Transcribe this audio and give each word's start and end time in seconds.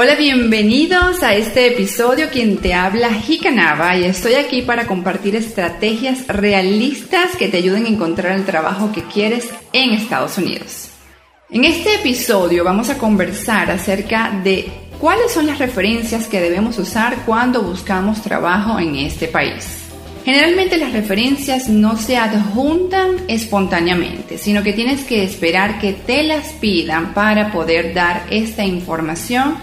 Hola, 0.00 0.14
bienvenidos 0.14 1.24
a 1.24 1.34
este 1.34 1.66
episodio. 1.66 2.28
Quien 2.30 2.58
te 2.58 2.72
habla, 2.72 3.10
Hikanaba, 3.10 3.96
y 3.96 4.04
estoy 4.04 4.34
aquí 4.34 4.62
para 4.62 4.86
compartir 4.86 5.34
estrategias 5.34 6.24
realistas 6.28 7.34
que 7.36 7.48
te 7.48 7.56
ayuden 7.56 7.84
a 7.84 7.88
encontrar 7.88 8.38
el 8.38 8.44
trabajo 8.44 8.92
que 8.92 9.02
quieres 9.02 9.50
en 9.72 9.90
Estados 9.90 10.38
Unidos. 10.38 10.90
En 11.50 11.64
este 11.64 11.96
episodio 11.96 12.62
vamos 12.62 12.90
a 12.90 12.96
conversar 12.96 13.72
acerca 13.72 14.40
de 14.44 14.70
cuáles 15.00 15.32
son 15.32 15.48
las 15.48 15.58
referencias 15.58 16.28
que 16.28 16.40
debemos 16.40 16.78
usar 16.78 17.16
cuando 17.26 17.62
buscamos 17.62 18.22
trabajo 18.22 18.78
en 18.78 18.94
este 18.94 19.26
país. 19.26 19.88
Generalmente 20.24 20.76
las 20.76 20.92
referencias 20.92 21.68
no 21.68 21.96
se 21.96 22.16
adjuntan 22.16 23.16
espontáneamente, 23.26 24.38
sino 24.38 24.62
que 24.62 24.74
tienes 24.74 25.02
que 25.04 25.24
esperar 25.24 25.80
que 25.80 25.92
te 25.92 26.22
las 26.22 26.52
pidan 26.52 27.14
para 27.14 27.50
poder 27.50 27.94
dar 27.94 28.26
esta 28.30 28.64
información 28.64 29.56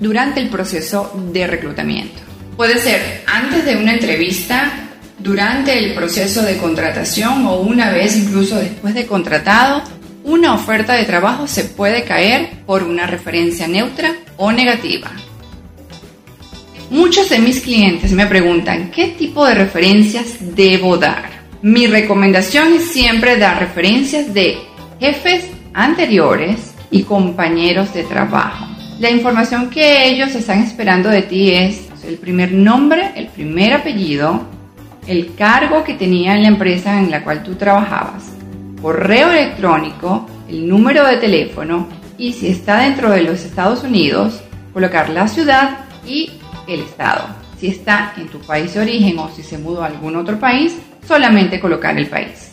durante 0.00 0.40
el 0.40 0.48
proceso 0.48 1.12
de 1.32 1.46
reclutamiento. 1.46 2.20
Puede 2.56 2.78
ser 2.78 3.24
antes 3.26 3.64
de 3.64 3.76
una 3.76 3.94
entrevista, 3.94 4.72
durante 5.18 5.78
el 5.78 5.94
proceso 5.94 6.42
de 6.42 6.56
contratación 6.58 7.46
o 7.46 7.56
una 7.56 7.90
vez 7.90 8.16
incluso 8.16 8.56
después 8.56 8.94
de 8.94 9.06
contratado, 9.06 9.82
una 10.24 10.54
oferta 10.54 10.94
de 10.94 11.04
trabajo 11.04 11.46
se 11.46 11.64
puede 11.64 12.04
caer 12.04 12.50
por 12.66 12.82
una 12.82 13.06
referencia 13.06 13.68
neutra 13.68 14.14
o 14.36 14.52
negativa. 14.52 15.10
Muchos 16.90 17.28
de 17.28 17.38
mis 17.38 17.60
clientes 17.60 18.12
me 18.12 18.26
preguntan 18.26 18.90
qué 18.90 19.08
tipo 19.08 19.46
de 19.46 19.54
referencias 19.54 20.36
debo 20.40 20.96
dar. 20.96 21.30
Mi 21.62 21.86
recomendación 21.86 22.74
es 22.74 22.90
siempre 22.90 23.36
dar 23.36 23.58
referencias 23.58 24.32
de 24.32 24.58
jefes 25.00 25.46
anteriores 25.72 26.74
y 26.90 27.02
compañeros 27.02 27.92
de 27.92 28.04
trabajo. 28.04 28.73
La 29.00 29.10
información 29.10 29.70
que 29.70 30.08
ellos 30.08 30.36
están 30.36 30.62
esperando 30.62 31.08
de 31.08 31.22
ti 31.22 31.52
es 31.52 31.88
el 32.06 32.16
primer 32.16 32.52
nombre, 32.52 33.10
el 33.16 33.26
primer 33.26 33.72
apellido, 33.72 34.42
el 35.08 35.34
cargo 35.34 35.82
que 35.82 35.94
tenía 35.94 36.36
en 36.36 36.42
la 36.42 36.48
empresa 36.48 37.00
en 37.00 37.10
la 37.10 37.24
cual 37.24 37.42
tú 37.42 37.56
trabajabas, 37.56 38.30
correo 38.80 39.32
electrónico, 39.32 40.26
el 40.48 40.68
número 40.68 41.04
de 41.06 41.16
teléfono 41.16 41.88
y 42.16 42.34
si 42.34 42.46
está 42.48 42.78
dentro 42.78 43.10
de 43.10 43.24
los 43.24 43.44
Estados 43.44 43.82
Unidos, 43.82 44.40
colocar 44.72 45.08
la 45.08 45.26
ciudad 45.26 45.78
y 46.06 46.30
el 46.68 46.82
estado. 46.82 47.26
Si 47.58 47.66
está 47.66 48.12
en 48.16 48.28
tu 48.28 48.38
país 48.38 48.74
de 48.74 48.80
origen 48.80 49.18
o 49.18 49.28
si 49.28 49.42
se 49.42 49.58
mudó 49.58 49.82
a 49.82 49.86
algún 49.86 50.14
otro 50.14 50.38
país, 50.38 50.76
solamente 51.06 51.58
colocar 51.58 51.98
el 51.98 52.06
país. 52.06 52.52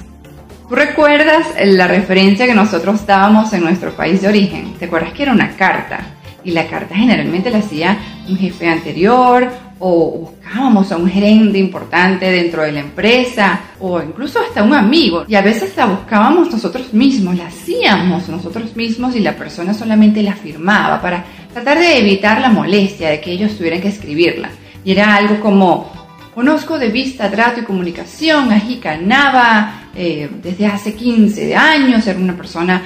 ¿Tú 0.68 0.76
recuerdas 0.76 1.46
la 1.64 1.86
referencia 1.86 2.48
que 2.48 2.56
nosotros 2.56 3.06
dábamos 3.06 3.54
en 3.54 3.62
nuestro 3.62 3.92
país 3.92 4.24
de 4.24 4.30
origen? 4.30 4.74
¿Te 4.80 4.86
acuerdas 4.86 5.14
que 5.14 5.22
era 5.22 5.34
una 5.34 5.56
carta? 5.56 6.00
Y 6.44 6.52
la 6.52 6.68
carta 6.68 6.96
generalmente 6.96 7.50
la 7.50 7.60
hacía 7.60 7.98
un 8.28 8.38
jefe 8.38 8.68
anterior 8.68 9.50
o 9.80 10.30
buscábamos 10.30 10.92
a 10.92 10.98
un 10.98 11.10
gerente 11.10 11.58
importante 11.58 12.32
dentro 12.32 12.62
de 12.62 12.72
la 12.72 12.82
empresa 12.82 13.60
o 13.80 14.00
incluso 14.02 14.40
hasta 14.40 14.64
un 14.64 14.76
amigo 14.76 15.26
y 15.28 15.34
a 15.36 15.42
veces 15.42 15.76
la 15.76 15.88
buscábamos 15.88 16.52
nosotros 16.52 16.94
mismos, 16.94 17.36
la 17.36 17.48
hacíamos 17.48 18.30
nosotros 18.30 18.76
mismos 18.76 19.16
y 19.16 19.22
la 19.22 19.36
persona 19.36 19.74
solamente 19.74 20.22
la 20.22 20.36
firmaba 20.36 21.02
para 21.02 21.26
tratar 21.52 21.80
de 21.80 21.98
evitar 21.98 22.40
la 22.40 22.50
molestia 22.50 23.10
de 23.10 23.20
que 23.20 23.32
ellos 23.32 23.58
tuvieran 23.58 23.82
que 23.82 23.88
escribirla. 23.88 24.50
Y 24.86 24.92
era 24.92 25.16
algo 25.16 25.40
como, 25.40 25.92
conozco 26.34 26.78
de 26.78 26.90
vista, 26.90 27.30
trato 27.30 27.62
y 27.62 27.64
comunicación 27.64 28.52
a 28.52 28.98
Nava 28.98 29.81
eh, 29.96 30.30
desde 30.42 30.66
hace 30.66 30.94
15 30.94 31.56
años, 31.56 32.06
era 32.08 32.20
una 32.20 32.36
persona 32.36 32.84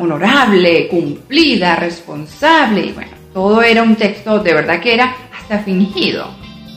honorable, 0.00 0.88
cumplida, 0.88 1.76
responsable, 1.76 2.86
y 2.86 2.92
bueno, 2.92 3.10
todo 3.34 3.60
era 3.62 3.82
un 3.82 3.96
texto 3.96 4.38
de 4.38 4.54
verdad 4.54 4.80
que 4.80 4.94
era 4.94 5.14
hasta 5.36 5.58
fingido. 5.58 6.30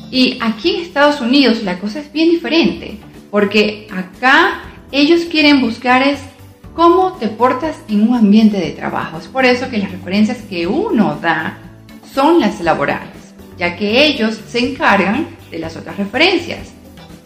Y 0.10 0.40
aquí 0.42 0.76
en 0.76 0.82
Estados 0.82 1.22
Unidos 1.22 1.64
la 1.64 1.80
cosa 1.80 2.00
es 2.00 2.12
bien 2.12 2.30
diferente, 2.32 2.98
porque 3.30 3.88
acá 3.92 4.64
ellos 4.92 5.22
quieren 5.26 5.62
buscar 5.62 6.04
es 6.04 6.20
cómo 6.76 7.14
te 7.14 7.28
portas 7.28 7.78
en 7.88 8.10
un 8.10 8.16
ambiente 8.16 8.58
de 8.58 8.72
trabajo. 8.72 9.18
Es 9.18 9.28
por 9.28 9.46
eso 9.46 9.70
que 9.70 9.78
las 9.78 9.92
referencias 9.92 10.40
que 10.50 10.68
uno 10.68 11.18
da 11.22 11.58
son 12.14 12.40
las 12.40 12.60
laborales, 12.60 13.34
ya 13.58 13.76
que 13.78 14.06
ellos 14.06 14.40
se 14.48 14.72
encargan 14.72 15.28
de 15.50 15.60
las 15.60 15.78
otras 15.78 15.98
referencias. 15.98 16.74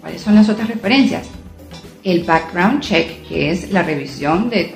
¿Cuáles 0.02 0.22
son 0.22 0.36
las 0.36 0.50
otras 0.50 0.68
referencias? 0.68 1.28
El 2.06 2.24
background 2.24 2.82
check, 2.82 3.28
que 3.28 3.52
es 3.52 3.72
la 3.72 3.82
revisión 3.84 4.50
de 4.50 4.76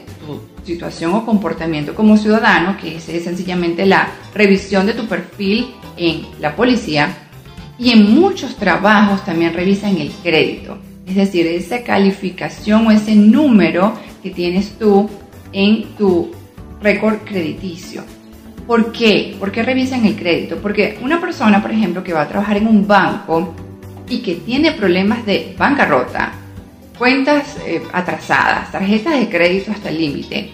situación 0.63 1.13
o 1.13 1.25
comportamiento 1.25 1.94
como 1.94 2.17
ciudadano, 2.17 2.75
que 2.75 2.97
es 2.97 3.03
sencillamente 3.03 3.85
la 3.85 4.09
revisión 4.34 4.85
de 4.85 4.94
tu 4.94 5.06
perfil 5.06 5.67
en 5.95 6.25
la 6.40 6.56
policía. 6.56 7.16
Y 7.78 7.91
en 7.91 8.13
muchos 8.13 8.56
trabajos 8.56 9.23
también 9.23 9.53
revisan 9.53 9.97
el 9.97 10.12
crédito, 10.23 10.79
es 11.06 11.16
decir, 11.16 11.47
esa 11.47 11.84
calificación 11.84 12.88
o 12.88 12.91
ese 12.91 13.16
número 13.16 13.94
que 14.22 14.31
tienes 14.31 14.72
tú 14.78 15.09
en 15.53 15.96
tu 15.97 16.31
récord 16.81 17.19
crediticio. 17.19 18.03
¿Por 18.66 18.91
qué? 18.91 19.35
¿Por 19.40 19.51
qué 19.51 19.63
revisan 19.63 20.06
el 20.06 20.16
crédito? 20.16 20.57
Porque 20.57 20.97
una 21.01 21.22
persona, 21.22 21.61
por 21.61 21.72
ejemplo, 21.72 22.03
que 22.03 22.13
va 22.13 22.23
a 22.23 22.28
trabajar 22.28 22.57
en 22.57 22.67
un 22.67 22.88
banco 22.88 23.53
y 24.09 24.19
que 24.19 24.35
tiene 24.35 24.72
problemas 24.72 25.25
de 25.25 25.56
bancarrota, 25.57 26.34
cuentas 27.00 27.58
eh, 27.66 27.82
atrasadas, 27.94 28.72
tarjetas 28.72 29.18
de 29.18 29.30
crédito 29.30 29.72
hasta 29.72 29.90
el 29.90 29.98
límite. 29.98 30.52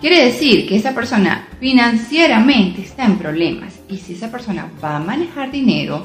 Quiere 0.00 0.24
decir 0.24 0.68
que 0.68 0.76
esa 0.76 0.92
persona 0.92 1.48
financieramente 1.60 2.82
está 2.82 3.06
en 3.06 3.16
problemas 3.16 3.78
y 3.88 3.96
si 3.96 4.14
esa 4.14 4.30
persona 4.30 4.68
va 4.82 4.96
a 4.96 5.00
manejar 5.00 5.50
dinero, 5.50 6.04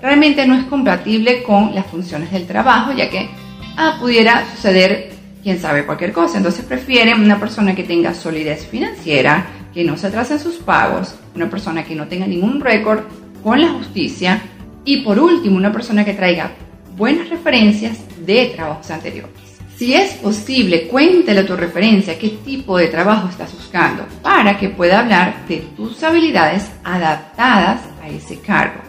realmente 0.00 0.46
no 0.46 0.54
es 0.54 0.64
compatible 0.64 1.42
con 1.42 1.74
las 1.74 1.86
funciones 1.86 2.30
del 2.30 2.46
trabajo, 2.46 2.92
ya 2.92 3.10
que 3.10 3.28
ah, 3.76 3.96
pudiera 4.00 4.46
suceder, 4.54 5.10
quién 5.42 5.58
sabe, 5.58 5.84
cualquier 5.84 6.12
cosa. 6.12 6.38
Entonces 6.38 6.64
prefieren 6.64 7.20
una 7.20 7.40
persona 7.40 7.74
que 7.74 7.82
tenga 7.82 8.14
solidez 8.14 8.66
financiera, 8.66 9.46
que 9.74 9.84
no 9.84 9.96
se 9.96 10.06
atrase 10.06 10.34
en 10.34 10.40
sus 10.40 10.56
pagos, 10.56 11.16
una 11.34 11.50
persona 11.50 11.84
que 11.84 11.96
no 11.96 12.06
tenga 12.06 12.26
ningún 12.26 12.60
récord 12.60 13.00
con 13.42 13.60
la 13.60 13.68
justicia 13.68 14.40
y 14.84 14.98
por 15.02 15.18
último 15.18 15.56
una 15.56 15.72
persona 15.72 16.04
que 16.04 16.14
traiga 16.14 16.52
buenas 16.96 17.28
referencias 17.28 17.98
de 18.24 18.52
trabajos 18.54 18.90
anteriores. 18.90 19.52
Si 19.76 19.94
es 19.94 20.14
posible, 20.14 20.86
cuéntale 20.86 21.40
a 21.40 21.46
tu 21.46 21.56
referencia 21.56 22.18
qué 22.18 22.28
tipo 22.44 22.78
de 22.78 22.88
trabajo 22.88 23.28
estás 23.28 23.52
buscando 23.52 24.04
para 24.22 24.56
que 24.58 24.68
pueda 24.68 25.00
hablar 25.00 25.46
de 25.48 25.56
tus 25.76 26.02
habilidades 26.02 26.70
adaptadas 26.84 27.80
a 28.02 28.08
ese 28.08 28.38
cargo. 28.38 28.80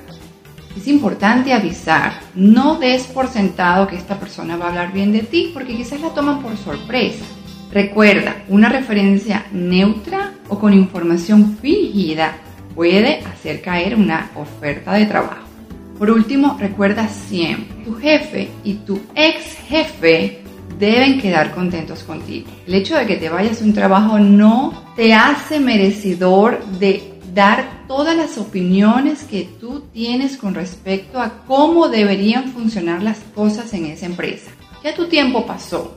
Es 0.77 0.87
importante 0.87 1.53
avisar, 1.53 2.13
no 2.35 2.79
des 2.79 3.03
por 3.07 3.27
sentado 3.27 3.87
que 3.87 3.95
esta 3.95 4.19
persona 4.19 4.57
va 4.57 4.65
a 4.65 4.69
hablar 4.69 4.91
bien 4.91 5.11
de 5.11 5.21
ti 5.21 5.51
porque 5.53 5.75
quizás 5.75 6.01
la 6.01 6.09
toman 6.09 6.41
por 6.41 6.57
sorpresa. 6.57 7.25
Recuerda, 7.71 8.43
una 8.49 8.69
referencia 8.69 9.45
neutra 9.51 10.33
o 10.49 10.59
con 10.59 10.73
información 10.73 11.57
fingida 11.57 12.35
puede 12.75 13.19
hacer 13.19 13.61
caer 13.61 13.95
una 13.95 14.29
oferta 14.35 14.93
de 14.93 15.05
trabajo. 15.05 15.42
Por 16.03 16.11
último, 16.11 16.57
recuerda 16.59 17.07
siempre, 17.07 17.85
tu 17.85 17.95
jefe 17.95 18.49
y 18.65 18.73
tu 18.73 18.99
ex 19.15 19.55
jefe 19.69 20.41
deben 20.77 21.21
quedar 21.21 21.55
contentos 21.55 22.03
contigo. 22.03 22.49
El 22.67 22.73
hecho 22.73 22.97
de 22.97 23.05
que 23.05 23.15
te 23.15 23.29
vayas 23.29 23.61
a 23.61 23.63
un 23.63 23.73
trabajo 23.73 24.19
no 24.19 24.83
te 24.97 25.13
hace 25.13 25.61
merecedor 25.61 26.61
de 26.77 27.13
dar 27.33 27.85
todas 27.87 28.17
las 28.17 28.37
opiniones 28.37 29.23
que 29.23 29.47
tú 29.61 29.85
tienes 29.93 30.35
con 30.35 30.53
respecto 30.53 31.21
a 31.21 31.45
cómo 31.47 31.87
deberían 31.87 32.49
funcionar 32.49 33.01
las 33.01 33.19
cosas 33.33 33.73
en 33.73 33.85
esa 33.85 34.05
empresa. 34.05 34.51
Ya 34.83 34.93
tu 34.93 35.07
tiempo 35.07 35.45
pasó 35.45 35.95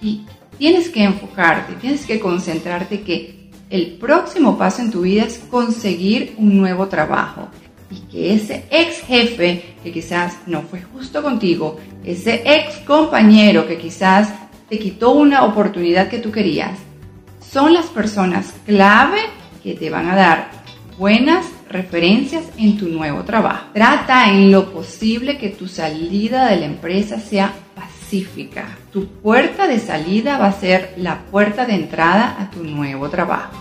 y 0.00 0.24
tienes 0.58 0.90
que 0.90 1.02
enfocarte, 1.02 1.74
tienes 1.80 2.06
que 2.06 2.20
concentrarte 2.20 3.00
que 3.00 3.50
el 3.68 3.96
próximo 3.98 4.56
paso 4.56 4.80
en 4.80 4.92
tu 4.92 5.00
vida 5.00 5.24
es 5.24 5.38
conseguir 5.50 6.34
un 6.38 6.56
nuevo 6.56 6.86
trabajo 6.86 7.48
y 7.94 8.00
que 8.10 8.34
ese 8.34 8.64
ex 8.70 9.02
jefe 9.02 9.76
que 9.82 9.92
quizás 9.92 10.38
no 10.46 10.62
fue 10.62 10.82
justo 10.82 11.22
contigo, 11.22 11.78
ese 12.04 12.42
ex 12.44 12.78
compañero 12.86 13.66
que 13.66 13.78
quizás 13.78 14.32
te 14.68 14.78
quitó 14.78 15.12
una 15.12 15.44
oportunidad 15.44 16.08
que 16.08 16.18
tú 16.18 16.32
querías, 16.32 16.78
son 17.40 17.72
las 17.72 17.86
personas 17.86 18.54
clave 18.66 19.20
que 19.62 19.74
te 19.74 19.90
van 19.90 20.08
a 20.08 20.16
dar 20.16 20.50
buenas 20.98 21.46
referencias 21.68 22.44
en 22.56 22.76
tu 22.76 22.88
nuevo 22.88 23.24
trabajo. 23.24 23.66
Trata 23.72 24.30
en 24.30 24.50
lo 24.50 24.72
posible 24.72 25.38
que 25.38 25.50
tu 25.50 25.68
salida 25.68 26.48
de 26.48 26.56
la 26.56 26.66
empresa 26.66 27.18
sea 27.18 27.52
pacífica. 27.74 28.78
Tu 28.92 29.06
puerta 29.06 29.66
de 29.66 29.78
salida 29.78 30.38
va 30.38 30.46
a 30.46 30.60
ser 30.60 30.94
la 30.96 31.20
puerta 31.26 31.66
de 31.66 31.74
entrada 31.74 32.36
a 32.38 32.50
tu 32.50 32.62
nuevo 32.62 33.08
trabajo. 33.08 33.52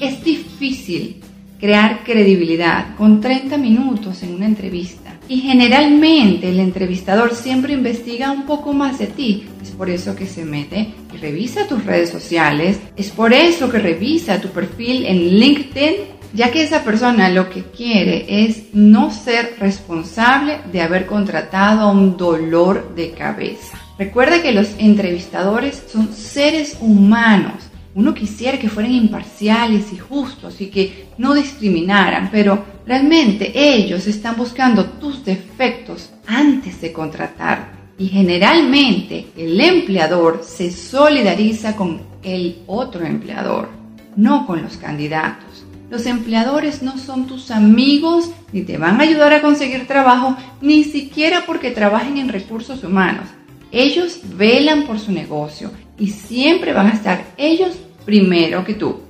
Es 0.00 0.24
difícil 0.24 1.22
crear 1.64 2.04
credibilidad 2.04 2.94
con 2.94 3.22
30 3.22 3.56
minutos 3.56 4.22
en 4.22 4.34
una 4.34 4.44
entrevista. 4.44 5.16
Y 5.30 5.38
generalmente 5.40 6.50
el 6.50 6.60
entrevistador 6.60 7.34
siempre 7.34 7.72
investiga 7.72 8.30
un 8.32 8.44
poco 8.44 8.74
más 8.74 8.98
de 8.98 9.06
ti. 9.06 9.46
Es 9.62 9.70
por 9.70 9.88
eso 9.88 10.14
que 10.14 10.26
se 10.26 10.44
mete 10.44 10.92
y 11.14 11.16
revisa 11.16 11.66
tus 11.66 11.82
redes 11.86 12.10
sociales. 12.10 12.80
Es 12.98 13.10
por 13.10 13.32
eso 13.32 13.70
que 13.70 13.78
revisa 13.78 14.42
tu 14.42 14.48
perfil 14.48 15.06
en 15.06 15.38
LinkedIn 15.38 15.94
ya 16.34 16.50
que 16.50 16.64
esa 16.64 16.82
persona 16.82 17.30
lo 17.30 17.48
que 17.48 17.62
quiere 17.62 18.26
es 18.28 18.74
no 18.74 19.10
ser 19.10 19.54
responsable 19.58 20.58
de 20.70 20.82
haber 20.82 21.06
contratado 21.06 21.82
a 21.82 21.92
un 21.92 22.18
dolor 22.18 22.94
de 22.94 23.12
cabeza. 23.12 23.78
Recuerda 23.96 24.42
que 24.42 24.52
los 24.52 24.68
entrevistadores 24.78 25.82
son 25.90 26.12
seres 26.12 26.76
humanos. 26.80 27.63
Uno 27.94 28.12
quisiera 28.12 28.58
que 28.58 28.68
fueran 28.68 28.92
imparciales 28.92 29.92
y 29.92 29.98
justos 29.98 30.60
y 30.60 30.66
que 30.66 31.06
no 31.18 31.32
discriminaran, 31.32 32.28
pero 32.32 32.64
realmente 32.86 33.52
ellos 33.54 34.06
están 34.06 34.36
buscando 34.36 34.84
tus 34.84 35.24
defectos 35.24 36.10
antes 36.26 36.80
de 36.80 36.92
contratarte. 36.92 37.78
Y 37.96 38.08
generalmente 38.08 39.26
el 39.36 39.60
empleador 39.60 40.42
se 40.44 40.72
solidariza 40.72 41.76
con 41.76 42.00
el 42.24 42.58
otro 42.66 43.06
empleador, 43.06 43.68
no 44.16 44.46
con 44.46 44.62
los 44.62 44.76
candidatos. 44.76 45.64
Los 45.88 46.06
empleadores 46.06 46.82
no 46.82 46.98
son 46.98 47.28
tus 47.28 47.52
amigos 47.52 48.30
ni 48.52 48.62
te 48.62 48.78
van 48.78 49.00
a 49.00 49.04
ayudar 49.04 49.32
a 49.32 49.42
conseguir 49.42 49.86
trabajo, 49.86 50.36
ni 50.60 50.82
siquiera 50.82 51.44
porque 51.46 51.70
trabajen 51.70 52.18
en 52.18 52.28
recursos 52.30 52.82
humanos. 52.82 53.28
Ellos 53.74 54.20
velan 54.36 54.84
por 54.84 55.00
su 55.00 55.10
negocio 55.10 55.72
y 55.98 56.06
siempre 56.06 56.72
van 56.72 56.86
a 56.86 56.92
estar 56.92 57.24
ellos 57.36 57.72
primero 58.04 58.64
que 58.64 58.74
tú. 58.74 59.00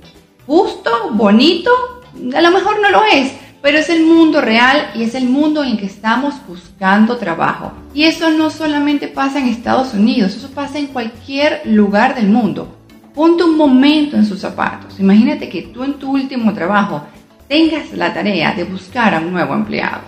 Justo, 0.47 0.89
bonito, 1.11 1.69
a 2.35 2.41
lo 2.41 2.49
mejor 2.49 2.81
no 2.81 2.89
lo 2.89 3.03
es, 3.03 3.31
pero 3.61 3.77
es 3.77 3.89
el 3.89 4.03
mundo 4.03 4.41
real 4.41 4.89
y 4.95 5.03
es 5.03 5.13
el 5.13 5.25
mundo 5.25 5.63
en 5.63 5.77
que 5.77 5.85
estamos 5.85 6.33
buscando 6.47 7.17
trabajo. 7.17 7.73
Y 7.93 8.05
eso 8.05 8.31
no 8.31 8.49
solamente 8.49 9.07
pasa 9.07 9.37
en 9.37 9.49
Estados 9.49 9.93
Unidos, 9.93 10.35
eso 10.35 10.49
pasa 10.49 10.79
en 10.79 10.87
cualquier 10.87 11.61
lugar 11.65 12.15
del 12.15 12.29
mundo. 12.29 12.75
Ponte 13.13 13.43
un 13.43 13.57
momento 13.57 14.17
en 14.17 14.25
sus 14.25 14.39
zapatos. 14.39 14.99
Imagínate 14.99 15.47
que 15.47 15.61
tú 15.61 15.83
en 15.83 15.93
tu 15.93 16.09
último 16.11 16.55
trabajo 16.55 17.03
tengas 17.47 17.93
la 17.93 18.11
tarea 18.15 18.55
de 18.55 18.63
buscar 18.63 19.13
a 19.13 19.19
un 19.19 19.31
nuevo 19.31 19.53
empleado 19.53 20.01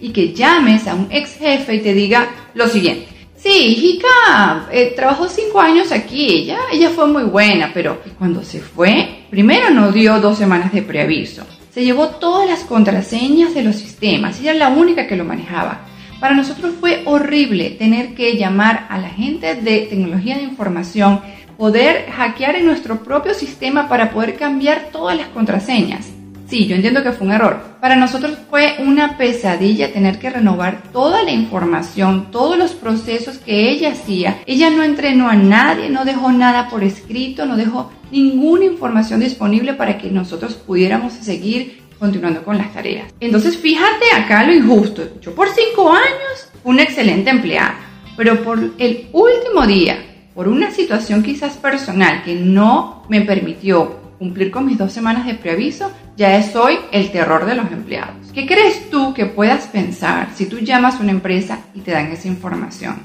y 0.00 0.10
que 0.10 0.34
llames 0.34 0.88
a 0.88 0.96
un 0.96 1.06
ex 1.10 1.36
jefe 1.36 1.76
y 1.76 1.80
te 1.80 1.94
diga 1.94 2.26
lo 2.54 2.66
siguiente. 2.66 3.19
Sí, 3.42 3.96
hija, 3.98 4.68
eh, 4.70 4.92
trabajó 4.94 5.26
cinco 5.26 5.60
años 5.60 5.92
aquí, 5.92 6.26
ella, 6.26 6.58
ella 6.70 6.90
fue 6.90 7.06
muy 7.06 7.22
buena, 7.22 7.70
pero 7.72 8.02
cuando 8.18 8.44
se 8.44 8.60
fue, 8.60 9.24
primero 9.30 9.70
nos 9.70 9.94
dio 9.94 10.20
dos 10.20 10.36
semanas 10.36 10.74
de 10.74 10.82
preaviso. 10.82 11.46
Se 11.72 11.82
llevó 11.82 12.08
todas 12.08 12.46
las 12.46 12.64
contraseñas 12.64 13.54
de 13.54 13.62
los 13.62 13.76
sistemas, 13.76 14.38
ella 14.38 14.50
era 14.50 14.68
la 14.68 14.76
única 14.76 15.06
que 15.06 15.16
lo 15.16 15.24
manejaba. 15.24 15.86
Para 16.20 16.34
nosotros 16.34 16.74
fue 16.78 17.00
horrible 17.06 17.70
tener 17.70 18.14
que 18.14 18.36
llamar 18.36 18.86
a 18.90 18.98
la 18.98 19.08
gente 19.08 19.54
de 19.54 19.86
tecnología 19.88 20.36
de 20.36 20.42
información, 20.42 21.22
poder 21.56 22.10
hackear 22.10 22.56
en 22.56 22.66
nuestro 22.66 23.02
propio 23.02 23.32
sistema 23.32 23.88
para 23.88 24.10
poder 24.10 24.36
cambiar 24.36 24.90
todas 24.92 25.16
las 25.16 25.28
contraseñas. 25.28 26.19
Sí, 26.50 26.66
yo 26.66 26.74
entiendo 26.74 27.04
que 27.04 27.12
fue 27.12 27.28
un 27.28 27.32
error. 27.32 27.60
Para 27.80 27.94
nosotros 27.94 28.36
fue 28.50 28.74
una 28.80 29.16
pesadilla 29.16 29.92
tener 29.92 30.18
que 30.18 30.30
renovar 30.30 30.82
toda 30.92 31.22
la 31.22 31.30
información, 31.30 32.32
todos 32.32 32.58
los 32.58 32.72
procesos 32.72 33.38
que 33.38 33.70
ella 33.70 33.92
hacía. 33.92 34.42
Ella 34.46 34.68
no 34.68 34.82
entrenó 34.82 35.28
a 35.28 35.36
nadie, 35.36 35.90
no 35.90 36.04
dejó 36.04 36.32
nada 36.32 36.68
por 36.68 36.82
escrito, 36.82 37.46
no 37.46 37.56
dejó 37.56 37.92
ninguna 38.10 38.64
información 38.64 39.20
disponible 39.20 39.74
para 39.74 39.96
que 39.96 40.10
nosotros 40.10 40.54
pudiéramos 40.54 41.12
seguir 41.12 41.82
continuando 42.00 42.42
con 42.42 42.58
las 42.58 42.74
tareas. 42.74 43.14
Entonces, 43.20 43.56
fíjate 43.56 44.06
acá 44.12 44.42
lo 44.42 44.52
injusto. 44.52 45.20
Yo 45.20 45.32
por 45.36 45.50
cinco 45.50 45.92
años 45.92 46.48
fui 46.64 46.72
una 46.72 46.82
excelente 46.82 47.30
empleada, 47.30 47.76
pero 48.16 48.42
por 48.42 48.58
el 48.76 49.06
último 49.12 49.68
día, 49.68 49.98
por 50.34 50.48
una 50.48 50.72
situación 50.72 51.22
quizás 51.22 51.56
personal 51.58 52.24
que 52.24 52.34
no 52.34 53.04
me 53.08 53.20
permitió 53.20 53.99
cumplir 54.20 54.50
con 54.50 54.66
mis 54.66 54.76
dos 54.76 54.92
semanas 54.92 55.24
de 55.24 55.32
preaviso, 55.32 55.90
ya 56.14 56.42
soy 56.42 56.78
el 56.92 57.10
terror 57.10 57.46
de 57.46 57.54
los 57.54 57.72
empleados. 57.72 58.30
¿Qué 58.34 58.46
crees 58.46 58.90
tú 58.90 59.14
que 59.14 59.24
puedas 59.24 59.66
pensar 59.68 60.28
si 60.34 60.44
tú 60.44 60.58
llamas 60.58 60.96
a 60.96 61.02
una 61.02 61.12
empresa 61.12 61.60
y 61.74 61.80
te 61.80 61.92
dan 61.92 62.12
esa 62.12 62.28
información? 62.28 62.98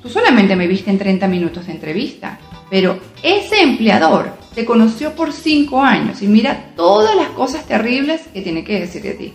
Tú 0.00 0.08
solamente 0.08 0.56
me 0.56 0.66
viste 0.66 0.90
en 0.90 0.96
30 0.96 1.28
minutos 1.28 1.66
de 1.66 1.72
entrevista, 1.72 2.38
pero 2.70 2.98
ese 3.22 3.60
empleador 3.60 4.32
te 4.54 4.64
conoció 4.64 5.14
por 5.14 5.34
5 5.34 5.82
años 5.82 6.22
y 6.22 6.26
mira 6.26 6.70
todas 6.74 7.14
las 7.16 7.28
cosas 7.28 7.66
terribles 7.66 8.22
que 8.32 8.40
tiene 8.40 8.64
que 8.64 8.80
decir 8.80 9.02
de 9.02 9.12
ti. 9.12 9.34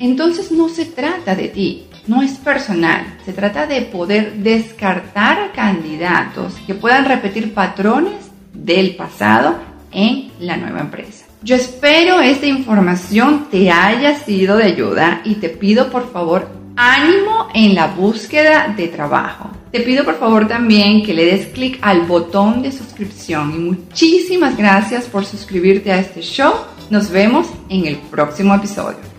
Entonces 0.00 0.50
no 0.50 0.68
se 0.68 0.86
trata 0.86 1.36
de 1.36 1.50
ti, 1.50 1.86
no 2.08 2.20
es 2.20 2.32
personal, 2.32 3.16
se 3.24 3.32
trata 3.32 3.68
de 3.68 3.80
poder 3.82 4.38
descartar 4.38 5.52
candidatos 5.52 6.54
que 6.66 6.74
puedan 6.74 7.04
repetir 7.04 7.54
patrones 7.54 8.32
del 8.52 8.96
pasado 8.96 9.73
en 9.94 10.30
la 10.40 10.56
nueva 10.56 10.80
empresa. 10.80 11.24
Yo 11.42 11.56
espero 11.56 12.20
esta 12.20 12.46
información 12.46 13.48
te 13.50 13.70
haya 13.70 14.16
sido 14.16 14.56
de 14.56 14.64
ayuda 14.64 15.20
y 15.24 15.36
te 15.36 15.48
pido 15.48 15.90
por 15.90 16.10
favor 16.10 16.48
ánimo 16.76 17.48
en 17.54 17.74
la 17.74 17.88
búsqueda 17.88 18.74
de 18.76 18.88
trabajo. 18.88 19.50
Te 19.70 19.80
pido 19.80 20.04
por 20.04 20.18
favor 20.18 20.48
también 20.48 21.04
que 21.04 21.14
le 21.14 21.26
des 21.26 21.46
clic 21.46 21.78
al 21.82 22.02
botón 22.02 22.62
de 22.62 22.72
suscripción 22.72 23.54
y 23.54 23.58
muchísimas 23.58 24.56
gracias 24.56 25.04
por 25.04 25.24
suscribirte 25.24 25.92
a 25.92 25.98
este 25.98 26.20
show. 26.22 26.52
Nos 26.90 27.10
vemos 27.10 27.48
en 27.68 27.86
el 27.86 27.96
próximo 27.96 28.54
episodio. 28.54 29.13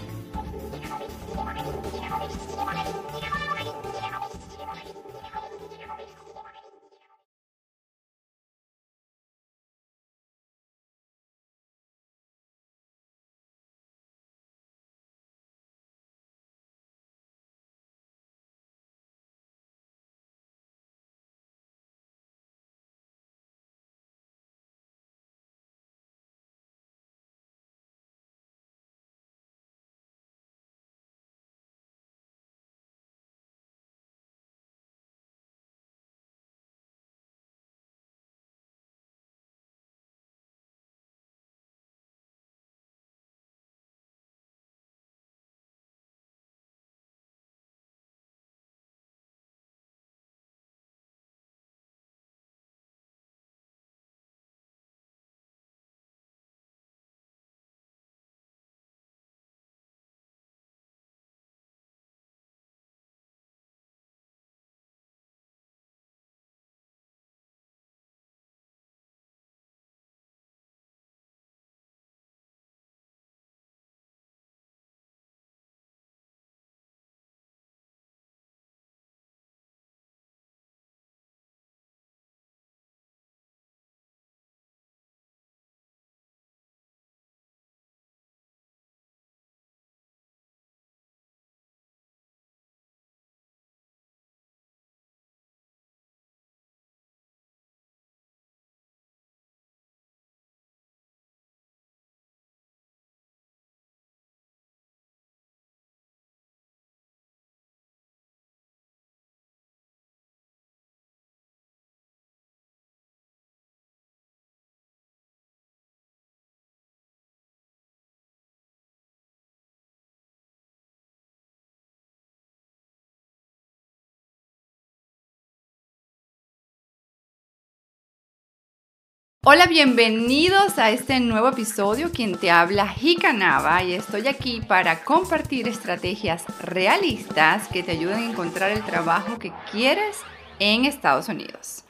Hola, 129.48 129.68
bienvenidos 129.68 130.80
a 130.80 130.90
este 130.90 131.20
nuevo 131.20 131.50
episodio. 131.50 132.10
Quien 132.10 132.36
te 132.36 132.50
habla, 132.50 132.96
Nava, 133.32 133.84
y 133.84 133.94
estoy 133.94 134.28
aquí 134.28 134.60
para 134.68 135.04
compartir 135.04 135.68
estrategias 135.68 136.44
realistas 136.60 137.68
que 137.68 137.84
te 137.84 137.92
ayuden 137.92 138.18
a 138.18 138.32
encontrar 138.32 138.72
el 138.72 138.82
trabajo 138.82 139.38
que 139.38 139.54
quieres 139.72 140.18
en 140.58 140.86
Estados 140.86 141.30
Unidos. 141.30 141.84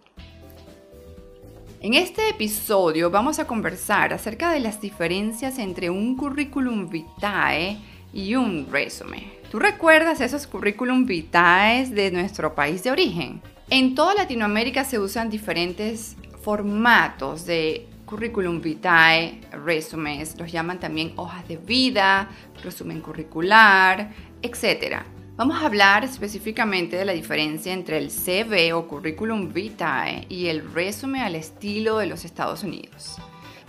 En 1.80 1.94
este 1.94 2.28
episodio 2.28 3.10
vamos 3.10 3.40
a 3.40 3.48
conversar 3.48 4.12
acerca 4.12 4.52
de 4.52 4.60
las 4.60 4.82
diferencias 4.82 5.58
entre 5.58 5.90
un 5.90 6.18
currículum 6.18 6.90
vitae 6.90 7.78
y 8.14 8.36
un 8.36 8.68
resumen. 8.70 9.32
¿Tú 9.50 9.60
recuerdas 9.60 10.20
esos 10.20 10.46
currículum 10.46 11.06
vitae 11.06 11.86
de 11.86 12.12
nuestro 12.12 12.54
país 12.54 12.84
de 12.84 12.92
origen? 12.92 13.42
En 13.70 13.96
toda 13.96 14.14
Latinoamérica 14.14 14.84
se 14.84 15.00
usan 15.00 15.30
diferentes 15.30 16.18
formatos 16.46 17.48
de 17.48 17.88
currículum 18.06 18.62
vitae, 18.62 19.42
resúmenes, 19.52 20.38
los 20.38 20.52
llaman 20.52 20.80
también 20.80 21.12
hojas 21.16 21.48
de 21.48 21.58
vida, 21.58 22.30
resumen 22.64 23.02
curricular, 23.02 24.12
etc. 24.44 24.98
Vamos 25.38 25.60
a 25.60 25.66
hablar 25.66 26.04
específicamente 26.04 26.98
de 26.98 27.06
la 27.06 27.14
diferencia 27.14 27.74
entre 27.74 27.98
el 27.98 28.12
CV 28.12 28.74
o 28.74 28.88
currículum 28.88 29.52
vitae 29.52 30.28
y 30.30 30.46
el 30.46 30.72
resumen 30.72 31.24
al 31.24 31.34
estilo 31.34 31.98
de 31.98 32.06
los 32.06 32.26
Estados 32.26 32.62
Unidos. 32.62 33.18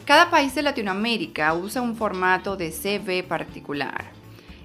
Cada 0.04 0.28
país 0.28 0.54
de 0.54 0.60
Latinoamérica 0.60 1.54
usa 1.54 1.80
un 1.80 1.96
formato 1.96 2.58
de 2.58 2.72
CV 2.72 3.22
particular. 3.22 4.04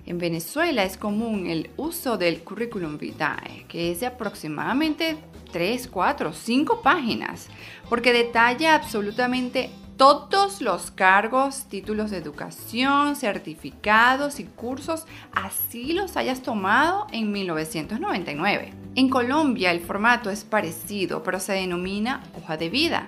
En 0.06 0.18
Venezuela 0.18 0.84
es 0.84 0.98
común 0.98 1.48
el 1.48 1.70
uso 1.78 2.18
del 2.18 2.42
currículum 2.42 2.98
vitae, 2.98 3.66
que 3.70 3.90
es 3.90 4.02
de 4.02 4.08
aproximadamente 4.08 5.16
3, 5.52 5.88
4, 5.88 6.34
5 6.34 6.82
páginas, 6.82 7.48
porque 7.90 8.14
detalla 8.14 8.76
absolutamente 8.76 9.70
todos 10.02 10.62
los 10.62 10.90
cargos, 10.90 11.66
títulos 11.66 12.10
de 12.10 12.18
educación, 12.18 13.16
certificados 13.16 14.40
y 14.40 14.46
cursos, 14.46 15.06
así 15.32 15.94
los 15.94 16.18
hayas 16.18 16.42
tomado 16.42 17.06
en 17.12 17.32
1999. 17.32 18.74
En 18.96 19.10
Colombia 19.10 19.70
el 19.70 19.80
formato 19.80 20.32
es 20.32 20.44
parecido, 20.44 21.22
pero 21.22 21.40
se 21.40 21.54
denomina 21.54 22.24
hoja 22.36 22.58
de 22.58 22.70
vida. 22.70 23.08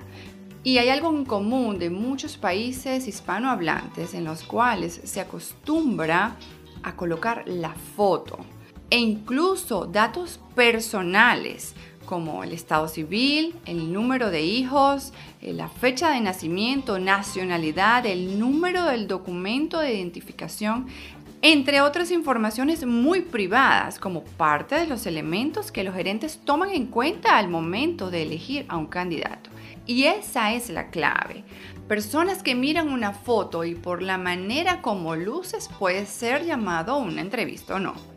Y 0.64 0.78
hay 0.78 0.90
algo 0.90 1.10
en 1.10 1.26
común 1.26 1.80
de 1.80 1.90
muchos 1.90 2.38
países 2.38 3.08
hispanohablantes 3.08 4.14
en 4.14 4.24
los 4.24 4.44
cuales 4.44 5.02
se 5.04 5.20
acostumbra 5.20 6.36
a 6.84 6.96
colocar 6.96 7.44
la 7.48 7.74
foto 7.96 8.38
e 8.90 9.00
incluso 9.00 9.88
datos 9.88 10.40
personales 10.54 11.74
como 12.14 12.44
el 12.44 12.52
estado 12.52 12.88
civil, 12.88 13.56
el 13.66 13.92
número 13.92 14.30
de 14.30 14.44
hijos, 14.44 15.14
eh, 15.42 15.52
la 15.52 15.68
fecha 15.68 16.12
de 16.12 16.22
nacimiento, 16.22 17.00
nacionalidad, 17.00 18.06
el 18.06 18.38
número 18.38 18.86
del 18.86 19.08
documento 19.08 19.80
de 19.80 19.96
identificación, 19.96 20.86
entre 21.42 21.82
otras 21.82 22.12
informaciones 22.12 22.86
muy 22.86 23.22
privadas 23.22 23.98
como 23.98 24.24
parte 24.24 24.76
de 24.76 24.86
los 24.86 25.08
elementos 25.08 25.72
que 25.72 25.84
los 25.84 25.96
gerentes 25.96 26.40
toman 26.46 26.70
en 26.70 26.86
cuenta 26.86 27.40
al 27.40 27.50
momento 27.50 28.12
de 28.12 28.22
elegir 28.22 28.68
a 28.70 28.78
un 28.78 28.86
candidato. 28.86 29.50
Y 29.88 30.04
esa 30.04 30.54
es 30.54 30.70
la 30.70 30.92
clave. 30.92 31.44
Personas 31.88 32.44
que 32.44 32.54
miran 32.54 32.90
una 32.90 33.14
foto 33.14 33.64
y 33.64 33.74
por 33.74 34.04
la 34.04 34.20
manera 34.20 34.84
como 34.84 35.16
luces 35.16 35.68
puede 35.80 36.06
ser 36.06 36.46
llamado 36.46 36.92
a 36.92 36.98
una 36.98 37.22
entrevista 37.22 37.74
o 37.74 37.80
no 37.80 38.13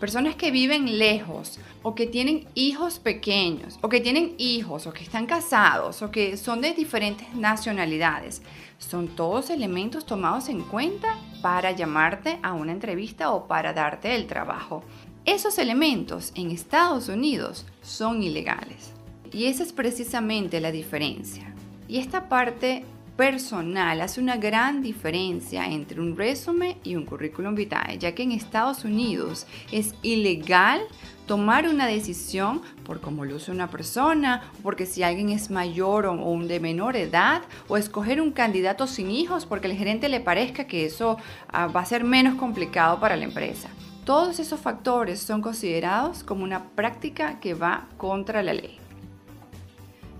personas 0.00 0.34
que 0.34 0.50
viven 0.50 0.98
lejos 0.98 1.58
o 1.82 1.94
que 1.94 2.06
tienen 2.06 2.48
hijos 2.54 2.98
pequeños 2.98 3.78
o 3.82 3.88
que 3.90 4.00
tienen 4.00 4.34
hijos 4.38 4.86
o 4.86 4.92
que 4.92 5.04
están 5.04 5.26
casados 5.26 6.00
o 6.00 6.10
que 6.10 6.38
son 6.38 6.62
de 6.62 6.72
diferentes 6.72 7.32
nacionalidades. 7.34 8.40
Son 8.78 9.08
todos 9.08 9.50
elementos 9.50 10.06
tomados 10.06 10.48
en 10.48 10.62
cuenta 10.62 11.18
para 11.42 11.72
llamarte 11.72 12.38
a 12.42 12.54
una 12.54 12.72
entrevista 12.72 13.30
o 13.30 13.46
para 13.46 13.74
darte 13.74 14.14
el 14.14 14.26
trabajo. 14.26 14.82
Esos 15.26 15.58
elementos 15.58 16.32
en 16.34 16.50
Estados 16.50 17.08
Unidos 17.10 17.66
son 17.82 18.22
ilegales. 18.22 18.92
Y 19.32 19.44
esa 19.44 19.62
es 19.62 19.72
precisamente 19.72 20.60
la 20.60 20.72
diferencia. 20.72 21.54
Y 21.88 21.98
esta 21.98 22.28
parte 22.28 22.84
personal 23.20 24.00
hace 24.00 24.18
una 24.18 24.38
gran 24.38 24.80
diferencia 24.80 25.66
entre 25.66 26.00
un 26.00 26.16
resumen 26.16 26.78
y 26.82 26.96
un 26.96 27.04
currículum 27.04 27.54
vitae, 27.54 27.98
ya 27.98 28.14
que 28.14 28.22
en 28.22 28.32
Estados 28.32 28.82
Unidos 28.86 29.46
es 29.70 29.94
ilegal 30.00 30.80
tomar 31.26 31.68
una 31.68 31.86
decisión 31.86 32.62
por 32.82 33.02
cómo 33.02 33.26
luce 33.26 33.50
una 33.50 33.68
persona, 33.68 34.50
o 34.58 34.62
porque 34.62 34.86
si 34.86 35.02
alguien 35.02 35.28
es 35.28 35.50
mayor 35.50 36.06
o, 36.06 36.14
un 36.14 36.48
de 36.48 36.60
menor 36.60 36.96
edad, 36.96 37.42
o 37.68 37.76
escoger 37.76 38.22
un 38.22 38.32
candidato 38.32 38.86
sin 38.86 39.10
hijos 39.10 39.44
porque 39.44 39.66
el 39.66 39.76
gerente 39.76 40.08
le 40.08 40.20
parezca 40.20 40.64
que 40.64 40.86
eso 40.86 41.18
ah, 41.48 41.66
va 41.66 41.80
a 41.80 41.84
ser 41.84 42.04
menos 42.04 42.36
complicado 42.36 43.00
para 43.00 43.16
la 43.16 43.24
empresa. 43.24 43.68
Todos 44.06 44.40
esos 44.40 44.58
factores 44.58 45.20
son 45.20 45.42
considerados 45.42 46.24
como 46.24 46.42
una 46.42 46.70
práctica 46.70 47.38
que 47.38 47.52
va 47.52 47.86
contra 47.98 48.42
la 48.42 48.54
ley. 48.54 48.78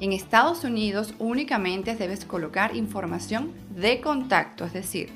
En 0.01 0.15
Estados 0.15 0.65
Unidos 0.65 1.13
únicamente 1.19 1.95
debes 1.95 2.25
colocar 2.25 2.75
información 2.75 3.53
de 3.69 4.01
contacto, 4.01 4.65
es 4.65 4.73
decir, 4.73 5.11